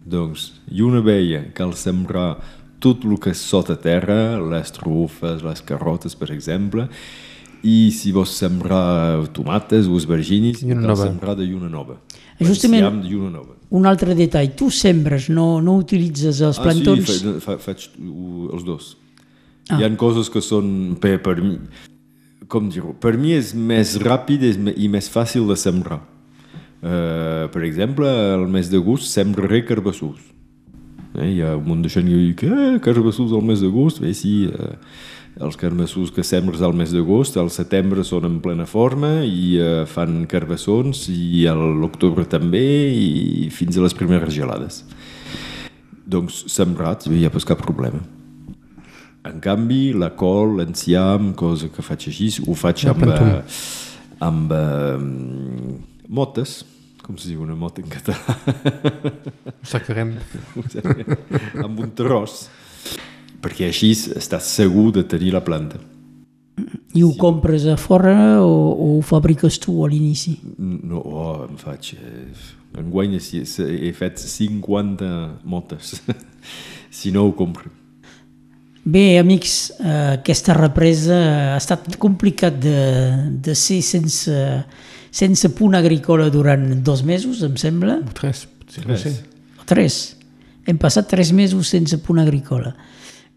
Doncs, 0.07 0.61
lluna 0.71 1.01
vella, 1.03 1.43
cal 1.53 1.73
sembrar 1.75 2.37
tot 2.79 3.03
el 3.05 3.17
que 3.19 3.31
és 3.33 3.41
sota 3.41 3.75
terra, 3.75 4.37
les 4.39 4.71
trufes, 4.71 5.41
les 5.43 5.61
carotes, 5.67 6.15
per 6.15 6.29
exemple, 6.31 6.87
i 7.65 7.89
si 7.91 8.11
vols 8.15 8.31
sembrar 8.37 9.25
tomates 9.33 9.87
o 9.89 9.97
esverginis, 9.97 10.61
cal 10.61 10.77
nova. 10.79 11.03
sembrar 11.07 11.35
de 11.35 11.43
lluna 11.49 11.67
nova. 11.69 11.97
Justament-. 12.39 13.05
Un 13.69 13.85
altre 13.85 14.15
detall, 14.15 14.53
tu 14.55 14.69
sembres, 14.71 15.27
no, 15.33 15.59
no 15.59 15.75
utilitzes 15.81 16.39
els 16.45 16.59
Ah, 16.59 16.63
plantons? 16.69 17.09
sí, 17.09 17.19
fa, 17.43 17.57
fa, 17.57 17.57
faig 17.59 17.89
uh, 17.99 18.47
els 18.55 18.63
dos. 18.63 18.93
Ah. 19.67 19.75
Ah. 19.75 19.79
Hi 19.81 19.83
ha 19.83 19.89
coses 19.99 20.29
que 20.31 20.39
són, 20.39 20.95
per, 21.01 21.17
per 21.19 21.35
mi, 21.43 21.57
com 22.47 22.69
dir-ho, 22.71 22.93
per 22.95 23.17
mi 23.19 23.33
és 23.35 23.51
més 23.53 23.97
ràpid 23.99 24.45
i 24.77 24.87
més 24.87 25.09
fàcil 25.11 25.49
de 25.49 25.57
sembrar. 25.59 25.99
Uh, 26.77 27.49
per 27.51 27.65
exemple, 27.65 28.07
al 28.07 28.47
mes 28.47 28.69
d'agost 28.71 29.09
sembraré 29.09 29.65
carbassús. 29.65 30.21
Eh, 31.17 31.31
hi 31.33 31.41
ha 31.41 31.55
un 31.57 31.65
munt 31.65 31.81
de 31.81 31.89
gent 31.89 32.05
que 32.07 32.15
diu 32.15 32.35
que 32.37 32.47
eh, 32.47 32.79
carbassús 32.83 33.33
al 33.33 33.43
mes 33.43 33.63
d'agost. 33.65 33.99
Bé, 34.03 34.13
sí, 34.13 34.45
eh, 34.47 34.75
els 35.43 35.57
carbassús 35.59 36.11
que 36.13 36.25
sembres 36.25 36.63
al 36.65 36.73
mes 36.77 36.91
d'agost, 36.93 37.37
al 37.37 37.51
setembre 37.53 38.03
són 38.07 38.25
en 38.25 38.37
plena 38.41 38.65
forma 38.69 39.19
i 39.25 39.57
eh, 39.61 39.83
fan 39.89 40.23
carbassons 40.29 41.07
i 41.13 41.45
a 41.49 41.53
l'octubre 41.57 42.25
també 42.25 42.63
i 42.93 43.49
fins 43.53 43.77
a 43.77 43.83
les 43.85 43.95
primeres 43.97 44.33
gelades. 44.33 44.81
Doncs 46.07 46.45
sembrat, 46.51 47.05
hi 47.11 47.25
ha 47.27 47.33
pas 47.33 47.45
cap 47.45 47.61
problema. 47.61 48.01
En 49.27 49.41
canvi, 49.43 49.91
la 49.91 50.13
col, 50.15 50.55
l'enciam, 50.61 51.33
cosa 51.35 51.67
que 51.73 51.83
faig 51.83 52.07
així, 52.09 52.31
ho 52.47 52.55
faig 52.55 52.87
amb, 52.89 53.03
eh, 53.11 53.59
amb 54.23 54.53
eh, 54.55 54.97
motes, 56.07 56.61
com 57.03 57.19
se 57.19 57.29
diu 57.29 57.43
una 57.43 57.55
mota 57.55 57.83
en 57.83 57.91
català, 57.91 58.37
Sacarem. 59.73 60.15
amb 61.63 61.83
un 61.83 61.91
tros, 61.95 62.47
perquè 63.41 63.69
així 63.69 63.91
estàs 63.93 64.49
segur 64.59 64.91
de 64.95 65.03
tenir 65.07 65.33
la 65.35 65.43
planta. 65.45 65.79
I 66.97 67.03
ho 67.05 67.11
compres 67.19 67.67
a 67.69 67.75
fora 67.77 68.41
o, 68.41 68.53
o 68.73 68.85
ho 68.97 69.01
fabriques 69.05 69.59
tu 69.61 69.75
a 69.85 69.89
l'inici? 69.89 70.37
No, 70.57 71.01
oh, 71.03 71.33
em 71.45 71.57
faig... 71.61 71.93
Eh, 71.97 72.53
enguany 72.77 73.15
he, 73.17 73.41
he 73.87 73.91
fet 73.95 74.19
50 74.19 75.09
motes. 75.45 76.01
si 76.97 77.11
no, 77.13 77.27
ho 77.27 77.35
compro. 77.37 77.69
Bé, 78.87 79.17
amics, 79.19 79.73
eh, 79.83 80.17
aquesta 80.17 80.55
represa 80.55 81.15
ha 81.53 81.57
estat 81.59 81.97
complicat 81.99 82.55
de, 82.63 82.77
de 83.43 83.55
ser 83.55 83.81
sense, 83.83 84.35
sense 85.11 85.51
punt 85.57 85.75
agrícola 85.75 86.29
durant 86.31 86.69
dos 86.87 87.03
mesos, 87.03 87.41
em 87.43 87.57
sembla, 87.59 87.99
Tres, 88.15 88.45
potser. 88.61 88.85
No 88.87 88.95
Tres. 88.95 89.03
sé. 89.03 89.41
o 89.59 89.67
tres. 89.67 89.97
Hem 90.67 90.79
passat 90.79 91.09
tres 91.11 91.33
mesos 91.35 91.67
sense 91.67 91.99
punt 92.03 92.23
agrícola. 92.23 92.73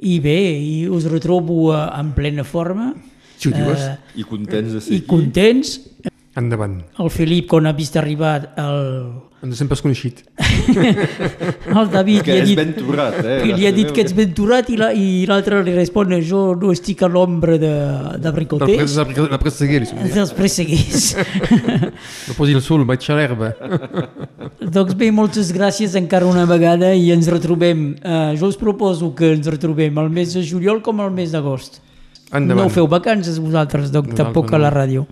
I 0.01 0.19
bé, 0.25 0.41
i 0.57 0.89
us 0.89 1.07
retrobo 1.13 1.71
eh, 1.75 1.87
en 2.01 2.13
plena 2.17 2.45
forma 2.45 2.95
Si 3.41 3.49
ho 3.49 3.53
dius, 3.57 3.81
eh, 3.81 4.21
I 4.21 4.25
contents 4.29 4.75
de 4.77 4.81
ser 4.85 4.97
i 4.99 5.01
contents. 5.09 5.79
Endavant. 6.37 6.81
El 6.99 7.11
Felip, 7.11 7.49
quan 7.51 7.67
ha 7.67 7.73
vist 7.77 7.97
arribar 7.97 8.53
el, 8.61 9.31
Ens 9.41 9.57
sempre 9.57 9.73
has 9.73 9.81
coneixit. 9.81 10.19
el 11.81 11.87
David, 11.89 12.21
Que 12.27 12.35
li 12.35 12.41
ha 12.43 12.45
dit, 12.45 12.59
ben 12.59 12.75
turat, 12.77 13.15
eh? 13.25 13.39
que 13.41 13.55
li 13.57 13.65
ha 13.65 13.71
dit 13.73 13.89
que 13.97 14.03
ets 14.05 14.13
venturat 14.13 14.69
i 14.69 14.77
la- 14.77 14.91
i 14.93 15.25
l'altre 15.29 15.63
li 15.65 15.73
respon 15.73 16.13
jo 16.21 16.43
no 16.61 16.75
estic 16.75 17.01
a 17.07 17.09
l'ombra 17.09 17.57
de, 17.57 17.71
de 18.21 18.33
La 18.35 19.29
la 19.31 19.39
presa 19.41 19.57
seguir, 19.65 19.87
si 19.89 19.97
dels 19.97 20.35
presseguers. 20.37 21.17
no 22.29 22.37
posi 22.37 22.53
el 22.53 22.61
sol, 22.61 22.85
vaig 22.85 23.09
a 23.09 23.17
l'herba. 23.17 23.55
doncs 24.77 24.93
bé, 24.95 25.09
moltes 25.11 25.55
gràcies 25.57 25.97
encara 25.97 26.29
una 26.29 26.45
vegada 26.45 26.93
i 26.93 27.09
ens 27.11 27.33
retrobem. 27.33 27.95
Uh, 28.05 28.37
jo 28.37 28.53
us 28.53 28.61
proposo 28.61 29.15
que 29.17 29.33
ens 29.39 29.49
retrobem 29.49 29.97
el 30.05 30.13
mes 30.13 30.37
de 30.37 30.45
juliol 30.45 30.85
com 30.85 31.01
el 31.01 31.17
mes 31.17 31.33
d'agost. 31.33 31.81
No 32.45 32.69
feu 32.69 32.87
vacances 32.87 33.41
vosaltres, 33.41 33.89
doncs 33.91 34.13
tampoc 34.21 34.53
a 34.53 34.59
no. 34.59 34.67
la 34.69 34.77
ràdio. 34.83 35.09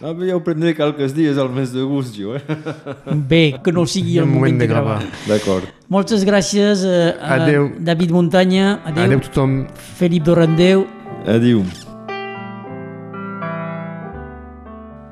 Ah, 0.00 0.14
bé, 0.16 0.30
ja 0.30 0.36
ho 0.38 0.40
prendré 0.40 0.72
qualques 0.72 1.12
dies 1.12 1.36
al 1.36 1.50
mes 1.52 1.74
d'agost, 1.74 2.14
jo, 2.16 2.32
eh? 2.32 2.40
Bé, 3.30 3.42
que 3.60 3.72
no 3.72 3.84
sigui 3.84 4.16
el, 4.22 4.24
moment, 4.30 4.56
de 4.56 4.68
gravar. 4.70 4.96
D'acord. 5.28 5.68
Moltes 5.92 6.24
gràcies 6.24 6.86
eh, 6.88 7.10
a 7.20 7.36
Adeu. 7.36 7.66
David 7.84 8.14
Muntanya, 8.16 8.78
adeu, 8.88 9.04
Adeu 9.04 9.20
tothom. 9.26 9.58
Felip 9.98 10.24
Dorandeu. 10.24 10.86
Adiu. 11.28 11.60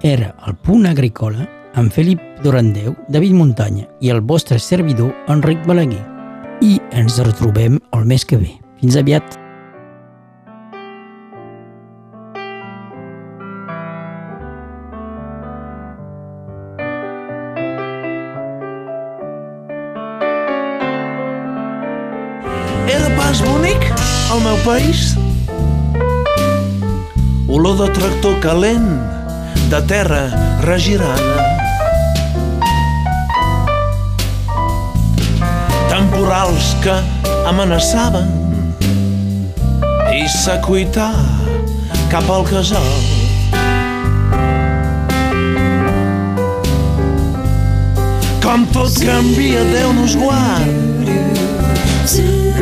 Era 0.01 0.31
el 0.47 0.57
punt 0.65 0.89
agrícola 0.89 1.45
amb 1.77 1.93
Felip 1.93 2.23
Dorandeu, 2.41 2.95
David 3.13 3.35
Muntanya 3.37 3.85
i 4.01 4.09
el 4.15 4.23
vostre 4.25 4.57
servidor 4.63 5.13
Enric 5.29 5.67
Balaguer. 5.69 6.01
I 6.65 6.79
ens 6.97 7.21
retrobem 7.21 7.77
el 7.93 8.09
mes 8.09 8.25
que 8.25 8.41
ve. 8.41 8.55
Fins 8.81 8.97
aviat. 8.97 9.37
Pas 23.29 23.43
bonic, 23.43 23.83
el 24.33 24.41
meu 24.41 24.57
país? 24.65 25.15
Olor 27.47 27.77
de 27.77 27.89
tractor 27.93 28.39
calent, 28.41 28.87
de 29.69 29.81
terra 29.83 30.33
regirada. 30.63 31.37
Temporals 35.93 36.73
que 36.81 36.97
amenaçaven 37.53 38.33
i 40.17 40.25
s'acuitar 40.39 41.13
cap 42.09 42.33
al 42.33 42.49
casal. 42.49 42.91
Com 48.41 48.65
tot 48.73 49.03
canvia, 49.05 49.69
Déu 49.77 49.93
nos 50.01 50.17
guard. 50.17 50.79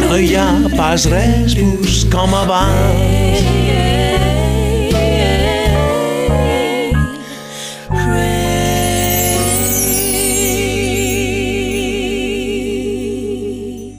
No 0.02 0.16
hi 0.20 0.32
ha 0.36 0.48
pas 0.76 1.08
res 1.12 1.56
bus 1.60 2.02
com 2.12 2.34
abans. 2.44 3.55